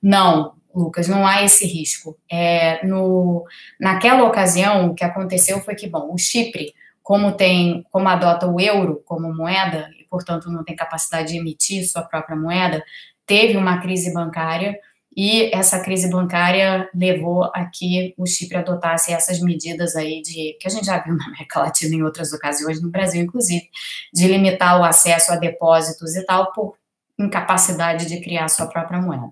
Não, 0.00 0.54
Lucas, 0.72 1.08
não 1.08 1.26
há 1.26 1.42
esse 1.42 1.66
risco. 1.66 2.16
É, 2.30 2.86
no, 2.86 3.44
naquela 3.80 4.22
ocasião, 4.22 4.86
o 4.86 4.94
que 4.94 5.02
aconteceu 5.02 5.60
foi 5.60 5.74
que, 5.74 5.88
bom, 5.88 6.14
o 6.14 6.16
Chipre 6.16 6.74
como 7.02 7.32
tem, 7.32 7.84
como 7.90 8.08
adota 8.08 8.46
o 8.46 8.60
euro 8.60 9.02
como 9.04 9.34
moeda 9.34 9.90
e 9.98 10.04
portanto 10.04 10.50
não 10.50 10.64
tem 10.64 10.76
capacidade 10.76 11.32
de 11.32 11.38
emitir 11.38 11.88
sua 11.88 12.02
própria 12.02 12.36
moeda, 12.36 12.82
teve 13.26 13.56
uma 13.56 13.80
crise 13.80 14.12
bancária 14.12 14.78
e 15.14 15.54
essa 15.54 15.80
crise 15.80 16.08
bancária 16.08 16.88
levou 16.94 17.44
a 17.54 17.66
que 17.66 18.14
o 18.16 18.26
Chipre 18.26 18.56
adotasse 18.56 19.12
essas 19.12 19.40
medidas 19.40 19.94
aí 19.94 20.22
de 20.22 20.56
que 20.58 20.66
a 20.66 20.70
gente 20.70 20.86
já 20.86 20.98
viu 20.98 21.14
na 21.14 21.26
América 21.26 21.60
Latina 21.60 21.94
em 21.94 22.02
outras 22.02 22.32
ocasiões, 22.32 22.80
no 22.80 22.90
Brasil 22.90 23.22
inclusive, 23.22 23.68
de 24.12 24.26
limitar 24.26 24.80
o 24.80 24.84
acesso 24.84 25.32
a 25.32 25.36
depósitos 25.36 26.16
e 26.16 26.24
tal 26.24 26.50
por 26.52 26.76
incapacidade 27.18 28.06
de 28.06 28.20
criar 28.20 28.48
sua 28.48 28.66
própria 28.66 29.00
moeda. 29.00 29.30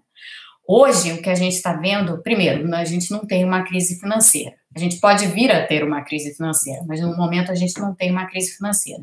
Hoje, 0.66 1.12
o 1.12 1.22
que 1.22 1.30
a 1.30 1.34
gente 1.34 1.54
está 1.54 1.72
vendo, 1.72 2.22
primeiro, 2.22 2.72
a 2.74 2.84
gente 2.84 3.10
não 3.10 3.26
tem 3.26 3.44
uma 3.44 3.64
crise 3.64 3.98
financeira. 3.98 4.59
A 4.74 4.78
gente 4.78 5.00
pode 5.00 5.26
vir 5.26 5.50
a 5.50 5.66
ter 5.66 5.82
uma 5.82 6.02
crise 6.02 6.32
financeira, 6.32 6.84
mas 6.86 7.00
no 7.00 7.16
momento 7.16 7.50
a 7.50 7.56
gente 7.56 7.78
não 7.80 7.92
tem 7.92 8.12
uma 8.12 8.26
crise 8.26 8.56
financeira. 8.56 9.02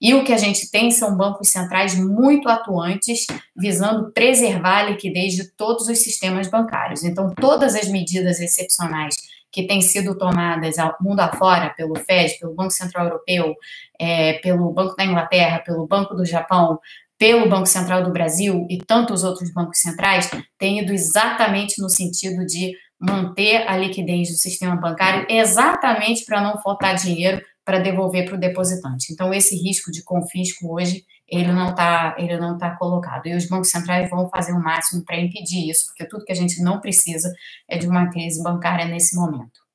E 0.00 0.14
o 0.14 0.24
que 0.24 0.32
a 0.32 0.36
gente 0.36 0.70
tem 0.70 0.92
são 0.92 1.16
bancos 1.16 1.48
centrais 1.48 1.98
muito 1.98 2.48
atuantes, 2.48 3.26
visando 3.56 4.12
preservar 4.12 4.78
a 4.78 4.90
liquidez 4.90 5.34
de 5.34 5.50
todos 5.56 5.88
os 5.88 5.98
sistemas 5.98 6.46
bancários. 6.48 7.02
Então, 7.02 7.34
todas 7.34 7.74
as 7.74 7.88
medidas 7.88 8.38
excepcionais 8.38 9.16
que 9.50 9.66
têm 9.66 9.80
sido 9.80 10.16
tomadas 10.16 10.78
ao 10.78 10.96
mundo 11.00 11.18
afora 11.20 11.70
pelo 11.70 11.96
Fed, 11.96 12.38
pelo 12.38 12.54
Banco 12.54 12.70
Central 12.70 13.06
Europeu, 13.06 13.56
é, 13.98 14.34
pelo 14.34 14.72
Banco 14.72 14.94
da 14.94 15.04
Inglaterra, 15.04 15.58
pelo 15.58 15.86
Banco 15.86 16.14
do 16.14 16.24
Japão, 16.24 16.78
pelo 17.18 17.48
Banco 17.48 17.66
Central 17.66 18.04
do 18.04 18.12
Brasil 18.12 18.66
e 18.70 18.78
tantos 18.78 19.24
outros 19.24 19.52
bancos 19.52 19.80
centrais, 19.80 20.30
têm 20.56 20.78
ido 20.78 20.92
exatamente 20.92 21.82
no 21.82 21.90
sentido 21.90 22.46
de 22.46 22.72
manter 23.00 23.68
a 23.68 23.76
liquidez 23.76 24.28
do 24.28 24.36
sistema 24.36 24.76
bancário 24.76 25.26
exatamente 25.28 26.24
para 26.24 26.40
não 26.40 26.60
faltar 26.60 26.94
dinheiro 26.96 27.40
para 27.64 27.78
devolver 27.78 28.24
para 28.24 28.34
o 28.34 28.40
depositante. 28.40 29.12
Então, 29.12 29.32
esse 29.32 29.54
risco 29.54 29.90
de 29.90 30.02
confisco 30.02 30.72
hoje, 30.72 31.04
ele 31.28 31.52
não 31.52 31.68
está 31.68 32.16
ele 32.18 32.38
não 32.38 32.56
tá 32.56 32.74
colocado. 32.76 33.26
E 33.26 33.36
os 33.36 33.46
bancos 33.46 33.70
centrais 33.70 34.08
vão 34.08 34.28
fazer 34.30 34.52
o 34.52 34.62
máximo 34.62 35.04
para 35.04 35.20
impedir 35.20 35.68
isso, 35.68 35.86
porque 35.88 36.06
tudo 36.06 36.24
que 36.24 36.32
a 36.32 36.34
gente 36.34 36.62
não 36.62 36.80
precisa 36.80 37.30
é 37.68 37.76
de 37.76 37.86
uma 37.86 38.08
crise 38.10 38.42
bancária 38.42 38.86
nesse 38.86 39.14
momento. 39.14 39.67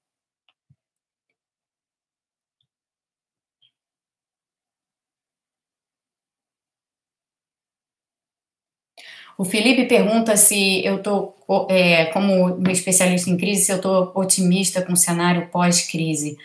O 9.37 9.43
Felipe 9.43 9.85
pergunta 9.85 10.37
se 10.37 10.85
eu 10.85 10.97
estou, 10.97 11.35
é, 11.69 12.05
como 12.05 12.57
um 12.57 12.69
especialista 12.69 13.29
em 13.29 13.37
crise, 13.37 13.65
se 13.65 13.71
eu 13.71 13.77
estou 13.77 14.11
otimista 14.15 14.81
com 14.81 14.93
o 14.93 14.97
cenário 14.97 15.49
pós-crise. 15.49 16.37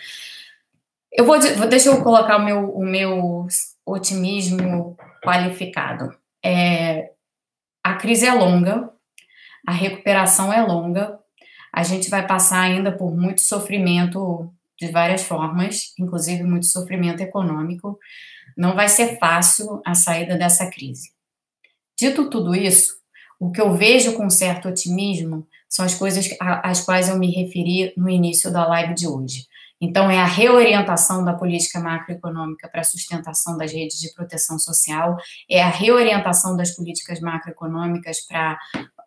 Eu 1.12 1.24
vou, 1.24 1.38
deixa 1.68 1.88
eu 1.88 2.02
colocar 2.02 2.36
o 2.36 2.44
meu, 2.44 2.70
o 2.70 2.84
meu 2.84 3.46
otimismo 3.84 4.96
qualificado. 5.22 6.14
É, 6.44 7.10
a 7.82 7.94
crise 7.94 8.26
é 8.26 8.32
longa, 8.32 8.90
a 9.66 9.72
recuperação 9.72 10.52
é 10.52 10.62
longa, 10.62 11.18
a 11.72 11.82
gente 11.82 12.08
vai 12.08 12.26
passar 12.26 12.60
ainda 12.60 12.92
por 12.92 13.14
muito 13.16 13.40
sofrimento 13.40 14.52
de 14.78 14.88
várias 14.88 15.24
formas, 15.24 15.92
inclusive 15.98 16.42
muito 16.42 16.66
sofrimento 16.66 17.20
econômico. 17.20 17.98
Não 18.56 18.74
vai 18.74 18.88
ser 18.88 19.18
fácil 19.18 19.82
a 19.84 19.94
saída 19.94 20.36
dessa 20.36 20.70
crise. 20.70 21.17
Dito 21.98 22.30
tudo 22.30 22.54
isso, 22.54 22.94
o 23.40 23.50
que 23.50 23.60
eu 23.60 23.74
vejo 23.74 24.14
com 24.14 24.30
certo 24.30 24.68
otimismo 24.68 25.46
são 25.68 25.84
as 25.84 25.94
coisas 25.94 26.28
às 26.40 26.80
quais 26.80 27.08
eu 27.08 27.18
me 27.18 27.30
referi 27.30 27.92
no 27.96 28.08
início 28.08 28.52
da 28.52 28.66
live 28.66 28.94
de 28.94 29.06
hoje. 29.06 29.46
Então, 29.80 30.10
é 30.10 30.18
a 30.18 30.24
reorientação 30.24 31.24
da 31.24 31.34
política 31.34 31.78
macroeconômica 31.78 32.68
para 32.68 32.80
a 32.80 32.84
sustentação 32.84 33.56
das 33.56 33.72
redes 33.72 34.00
de 34.00 34.12
proteção 34.12 34.58
social, 34.58 35.16
é 35.48 35.62
a 35.62 35.68
reorientação 35.68 36.56
das 36.56 36.74
políticas 36.74 37.20
macroeconômicas 37.20 38.26
para 38.26 38.58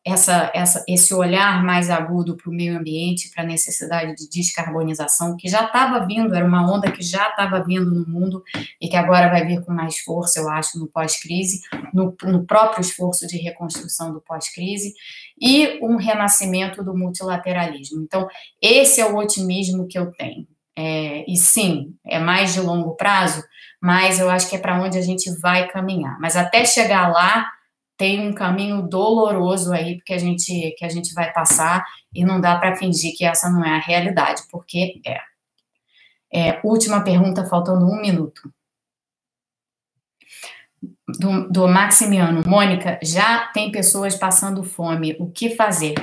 essa, 0.03 0.51
essa, 0.53 0.83
esse 0.87 1.13
olhar 1.13 1.63
mais 1.63 1.89
agudo 1.89 2.35
para 2.35 2.49
o 2.49 2.53
meio 2.53 2.77
ambiente, 2.77 3.29
para 3.29 3.43
a 3.43 3.47
necessidade 3.47 4.15
de 4.15 4.27
descarbonização, 4.29 5.37
que 5.37 5.47
já 5.47 5.65
estava 5.65 6.05
vindo, 6.05 6.33
era 6.33 6.45
uma 6.45 6.69
onda 6.69 6.91
que 6.91 7.03
já 7.03 7.29
estava 7.29 7.63
vindo 7.63 7.91
no 7.91 8.07
mundo 8.07 8.43
e 8.79 8.89
que 8.89 8.95
agora 8.95 9.29
vai 9.29 9.45
vir 9.45 9.63
com 9.63 9.71
mais 9.71 9.99
força, 9.99 10.39
eu 10.39 10.49
acho, 10.49 10.79
no 10.79 10.87
pós-crise, 10.87 11.61
no, 11.93 12.15
no 12.23 12.45
próprio 12.45 12.81
esforço 12.81 13.27
de 13.27 13.37
reconstrução 13.37 14.11
do 14.11 14.21
pós-crise, 14.21 14.93
e 15.39 15.79
um 15.83 15.97
renascimento 15.97 16.83
do 16.83 16.97
multilateralismo. 16.97 18.01
Então, 18.01 18.27
esse 18.61 19.01
é 19.01 19.05
o 19.05 19.17
otimismo 19.17 19.87
que 19.87 19.99
eu 19.99 20.11
tenho. 20.11 20.47
É, 20.75 21.25
e 21.29 21.35
sim, 21.37 21.93
é 22.05 22.17
mais 22.17 22.53
de 22.53 22.59
longo 22.59 22.95
prazo, 22.95 23.43
mas 23.79 24.19
eu 24.19 24.29
acho 24.29 24.49
que 24.49 24.55
é 24.55 24.59
para 24.59 24.81
onde 24.81 24.97
a 24.97 25.01
gente 25.01 25.29
vai 25.39 25.67
caminhar. 25.67 26.19
Mas 26.19 26.35
até 26.35 26.65
chegar 26.65 27.11
lá, 27.11 27.51
tem 28.01 28.19
um 28.19 28.33
caminho 28.33 28.81
doloroso 28.81 29.71
aí 29.71 30.01
que 30.01 30.11
a 30.11 30.17
gente 30.17 30.73
que 30.75 30.83
a 30.83 30.89
gente 30.89 31.13
vai 31.13 31.31
passar 31.31 31.85
e 32.11 32.25
não 32.25 32.41
dá 32.41 32.57
para 32.57 32.75
fingir 32.75 33.15
que 33.15 33.23
essa 33.23 33.47
não 33.47 33.63
é 33.63 33.75
a 33.75 33.79
realidade, 33.79 34.41
porque 34.49 34.99
é. 35.05 35.19
é 36.33 36.59
última 36.63 37.03
pergunta, 37.03 37.45
faltando 37.45 37.85
um 37.85 38.01
minuto 38.01 38.51
do, 41.07 41.49
do, 41.49 41.67
Maximiano, 41.67 42.43
Mônica, 42.45 42.99
já 43.03 43.47
tem 43.53 43.71
pessoas 43.71 44.15
passando 44.15 44.63
fome, 44.63 45.15
o 45.19 45.29
que 45.29 45.55
fazer? 45.55 45.95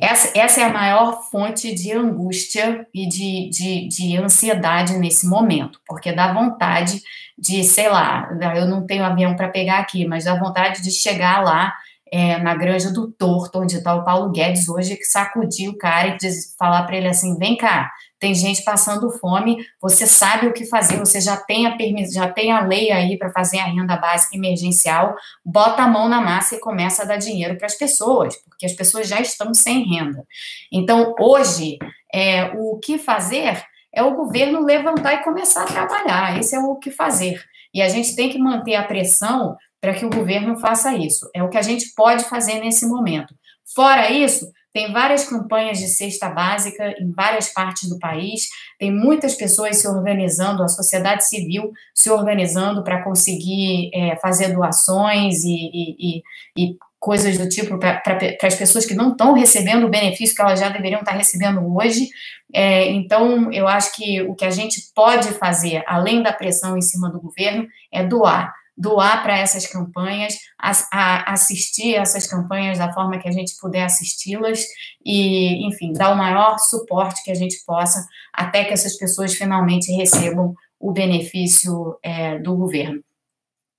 Essa, 0.00 0.36
essa 0.38 0.60
é 0.60 0.64
a 0.64 0.72
maior 0.72 1.22
fonte 1.30 1.74
de 1.74 1.92
angústia 1.92 2.86
e 2.92 3.08
de, 3.08 3.50
de, 3.50 3.88
de 3.88 4.16
ansiedade 4.16 4.98
nesse 4.98 5.26
momento, 5.26 5.80
porque 5.86 6.12
dá 6.12 6.32
vontade 6.32 7.02
de, 7.38 7.62
sei 7.64 7.88
lá, 7.88 8.28
eu 8.56 8.66
não 8.66 8.86
tenho 8.86 9.04
avião 9.04 9.36
para 9.36 9.48
pegar 9.48 9.78
aqui, 9.78 10.06
mas 10.06 10.24
dá 10.24 10.34
vontade 10.34 10.82
de 10.82 10.90
chegar 10.90 11.44
lá 11.44 11.72
é, 12.10 12.38
na 12.38 12.54
Granja 12.54 12.90
do 12.90 13.10
Torto, 13.10 13.60
onde 13.60 13.76
está 13.76 13.94
o 13.94 14.04
Paulo 14.04 14.30
Guedes 14.30 14.68
hoje, 14.68 14.96
que 14.96 15.04
sacudiu 15.04 15.72
o 15.72 15.78
cara 15.78 16.08
e 16.08 16.16
diz, 16.16 16.54
falar 16.58 16.84
para 16.84 16.96
ele 16.96 17.08
assim: 17.08 17.36
vem 17.36 17.56
cá, 17.56 17.90
tem 18.18 18.34
gente 18.34 18.64
passando 18.64 19.10
fome, 19.10 19.56
você 19.80 20.06
sabe 20.06 20.46
o 20.46 20.52
que 20.52 20.64
fazer, 20.66 20.98
você 20.98 21.20
já 21.20 21.36
tem 21.36 21.66
a, 21.66 21.76
já 22.10 22.30
tem 22.30 22.50
a 22.50 22.60
lei 22.64 22.90
aí 22.90 23.18
para 23.18 23.30
fazer 23.30 23.58
a 23.58 23.66
renda 23.66 23.96
básica 23.96 24.36
emergencial, 24.36 25.14
bota 25.44 25.82
a 25.82 25.88
mão 25.88 26.08
na 26.08 26.20
massa 26.20 26.56
e 26.56 26.60
começa 26.60 27.02
a 27.02 27.06
dar 27.06 27.16
dinheiro 27.16 27.56
para 27.56 27.66
as 27.66 27.74
pessoas, 27.74 28.36
porque 28.44 28.66
as 28.66 28.72
pessoas 28.72 29.06
já 29.06 29.20
estão 29.20 29.52
sem 29.52 29.84
renda. 29.84 30.24
Então, 30.72 31.14
hoje, 31.20 31.78
é, 32.12 32.52
o 32.56 32.78
que 32.78 32.98
fazer 32.98 33.62
é 33.94 34.02
o 34.02 34.14
governo 34.14 34.64
levantar 34.64 35.14
e 35.14 35.24
começar 35.24 35.62
a 35.62 35.66
trabalhar, 35.66 36.38
esse 36.38 36.54
é 36.54 36.58
o 36.58 36.76
que 36.76 36.90
fazer. 36.90 37.42
E 37.72 37.82
a 37.82 37.88
gente 37.88 38.16
tem 38.16 38.30
que 38.30 38.38
manter 38.38 38.74
a 38.74 38.82
pressão 38.82 39.56
para 39.80 39.92
que 39.92 40.04
o 40.04 40.10
governo 40.10 40.56
faça 40.56 40.94
isso. 40.94 41.28
É 41.34 41.42
o 41.42 41.48
que 41.48 41.58
a 41.58 41.62
gente 41.62 41.92
pode 41.94 42.24
fazer 42.24 42.60
nesse 42.60 42.86
momento. 42.86 43.34
Fora 43.74 44.10
isso, 44.10 44.50
tem 44.76 44.92
várias 44.92 45.24
campanhas 45.24 45.78
de 45.78 45.88
cesta 45.88 46.28
básica 46.28 46.94
em 47.00 47.10
várias 47.10 47.48
partes 47.48 47.88
do 47.88 47.98
país, 47.98 48.42
tem 48.78 48.92
muitas 48.92 49.34
pessoas 49.34 49.78
se 49.78 49.88
organizando, 49.88 50.62
a 50.62 50.68
sociedade 50.68 51.26
civil 51.26 51.72
se 51.94 52.10
organizando 52.10 52.84
para 52.84 53.02
conseguir 53.02 53.88
é, 53.94 54.16
fazer 54.16 54.52
doações 54.52 55.44
e, 55.44 55.70
e, 55.72 55.96
e, 55.98 56.22
e 56.58 56.76
coisas 57.00 57.38
do 57.38 57.48
tipo 57.48 57.78
para 57.78 58.02
as 58.42 58.54
pessoas 58.54 58.84
que 58.84 58.94
não 58.94 59.12
estão 59.12 59.32
recebendo 59.32 59.86
o 59.86 59.90
benefício 59.90 60.36
que 60.36 60.42
elas 60.42 60.60
já 60.60 60.68
deveriam 60.68 61.00
estar 61.00 61.12
recebendo 61.12 61.74
hoje. 61.74 62.10
É, 62.52 62.90
então, 62.90 63.50
eu 63.50 63.66
acho 63.66 63.96
que 63.96 64.20
o 64.20 64.34
que 64.34 64.44
a 64.44 64.50
gente 64.50 64.92
pode 64.94 65.28
fazer, 65.38 65.82
além 65.86 66.22
da 66.22 66.34
pressão 66.34 66.76
em 66.76 66.82
cima 66.82 67.08
do 67.08 67.18
governo, 67.18 67.66
é 67.90 68.04
doar 68.04 68.52
doar 68.76 69.22
para 69.22 69.38
essas 69.38 69.66
campanhas, 69.66 70.36
a, 70.58 70.72
a 70.92 71.32
assistir 71.32 71.94
essas 71.94 72.26
campanhas 72.26 72.78
da 72.78 72.92
forma 72.92 73.18
que 73.18 73.28
a 73.28 73.32
gente 73.32 73.56
puder 73.58 73.84
assisti-las 73.84 74.64
e, 75.04 75.66
enfim, 75.66 75.92
dar 75.92 76.12
o 76.12 76.16
maior 76.16 76.58
suporte 76.58 77.22
que 77.24 77.30
a 77.30 77.34
gente 77.34 77.56
possa 77.64 78.06
até 78.32 78.64
que 78.64 78.72
essas 78.72 78.96
pessoas 78.98 79.34
finalmente 79.34 79.90
recebam 79.92 80.54
o 80.78 80.92
benefício 80.92 81.98
é, 82.02 82.38
do 82.38 82.54
governo. 82.54 83.02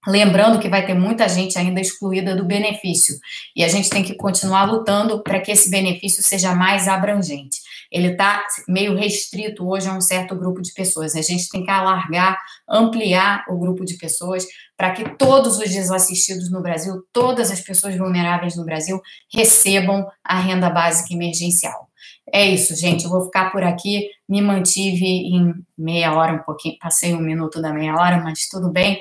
Lembrando 0.08 0.60
que 0.60 0.70
vai 0.70 0.86
ter 0.86 0.94
muita 0.94 1.28
gente 1.28 1.58
ainda 1.60 1.82
excluída 1.82 2.36
do 2.36 2.46
benefício 2.46 3.16
e 3.56 3.64
a 3.64 3.68
gente 3.68 3.90
tem 3.90 4.04
que 4.04 4.16
continuar 4.16 4.66
lutando 4.66 5.22
para 5.22 5.40
que 5.40 5.52
esse 5.52 5.70
benefício 5.70 6.24
seja 6.24 6.56
mais 6.56 6.88
abrangente 6.88 7.58
ele 7.92 8.12
está 8.12 8.46
meio 8.68 8.96
restrito 8.96 9.68
hoje 9.68 9.88
a 9.88 9.94
um 9.94 10.02
certo 10.02 10.36
grupo 10.36 10.62
de 10.62 10.74
pessoas. 10.74 11.16
A 11.16 11.22
gente 11.22 11.50
tem 11.50 11.64
que 11.64 11.72
alargar, 11.72 12.38
ampliar 12.68 13.46
o 13.50 13.58
grupo 13.58 13.86
de 13.86 13.96
pessoas 13.98 14.46
para 14.76 14.92
que 14.92 15.16
todos 15.18 15.58
os 15.58 15.70
desassistidos 15.70 16.52
no 16.52 16.62
Brasil, 16.62 17.02
todas 17.12 17.50
as 17.50 17.62
pessoas 17.62 17.98
vulneráveis 17.98 18.56
no 18.56 18.66
Brasil, 18.66 19.02
recebam 19.34 20.06
a 20.24 20.40
renda 20.40 20.70
básica 20.70 21.14
emergencial. 21.14 21.88
É 22.32 22.46
isso, 22.46 22.76
gente. 22.76 23.06
Eu 23.06 23.10
vou 23.10 23.26
ficar 23.26 23.52
por 23.52 23.64
aqui. 23.64 24.10
Me 24.28 24.42
mantive 24.42 25.06
em 25.06 25.54
meia 25.78 26.14
hora, 26.14 26.34
um 26.34 26.40
pouquinho, 26.40 26.78
passei 26.80 27.14
um 27.14 27.22
minuto 27.22 27.62
da 27.62 27.74
meia 27.74 27.96
hora, 27.96 28.22
mas 28.22 28.50
tudo 28.50 28.70
bem. 28.70 29.00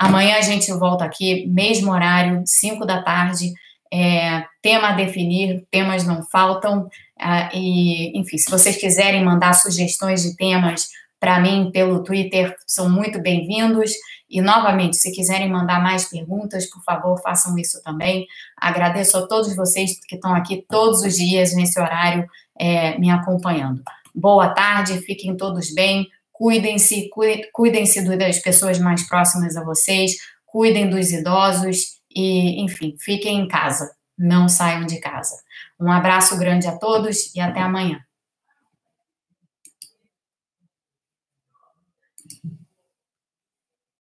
Amanhã 0.00 0.38
a 0.38 0.40
gente 0.40 0.72
volta 0.72 1.04
aqui, 1.04 1.46
mesmo 1.46 1.92
horário, 1.92 2.42
5 2.46 2.86
da 2.86 3.02
tarde. 3.02 3.52
É, 3.92 4.46
tema 4.62 4.88
a 4.88 4.92
definir, 4.92 5.66
temas 5.70 6.06
não 6.06 6.22
faltam. 6.22 6.88
Ah, 7.20 7.50
e, 7.52 8.18
enfim, 8.18 8.38
se 8.38 8.50
vocês 8.50 8.78
quiserem 8.78 9.22
mandar 9.22 9.52
sugestões 9.52 10.22
de 10.22 10.34
temas 10.36 10.88
para 11.20 11.38
mim 11.38 11.70
pelo 11.70 12.02
Twitter, 12.02 12.56
são 12.66 12.88
muito 12.88 13.20
bem-vindos. 13.20 13.92
E, 14.30 14.40
novamente, 14.40 14.96
se 14.96 15.12
quiserem 15.12 15.50
mandar 15.50 15.82
mais 15.82 16.08
perguntas, 16.08 16.64
por 16.70 16.82
favor, 16.82 17.20
façam 17.20 17.58
isso 17.58 17.82
também. 17.82 18.26
Agradeço 18.56 19.18
a 19.18 19.26
todos 19.26 19.54
vocês 19.54 20.00
que 20.08 20.14
estão 20.14 20.34
aqui 20.34 20.64
todos 20.66 21.02
os 21.02 21.14
dias 21.14 21.54
nesse 21.54 21.78
horário 21.78 22.26
é, 22.58 22.98
me 22.98 23.10
acompanhando. 23.10 23.82
Boa 24.14 24.48
tarde, 24.48 25.02
fiquem 25.02 25.36
todos 25.36 25.74
bem, 25.74 26.08
cuidem-se, 26.40 27.10
cuidem-se 27.52 28.16
das 28.16 28.38
pessoas 28.38 28.78
mais 28.78 29.06
próximas 29.06 29.58
a 29.58 29.62
vocês, 29.62 30.12
cuidem 30.46 30.88
dos 30.88 31.12
idosos 31.12 32.00
e, 32.10 32.64
enfim, 32.64 32.96
fiquem 32.98 33.40
em 33.40 33.46
casa, 33.46 33.94
não 34.18 34.48
saiam 34.48 34.86
de 34.86 34.98
casa. 35.00 35.36
Um 35.78 35.92
abraço 35.92 36.38
grande 36.38 36.66
a 36.66 36.78
todos 36.78 37.34
e 37.34 37.40
até 37.40 37.60
amanhã. 37.60 38.00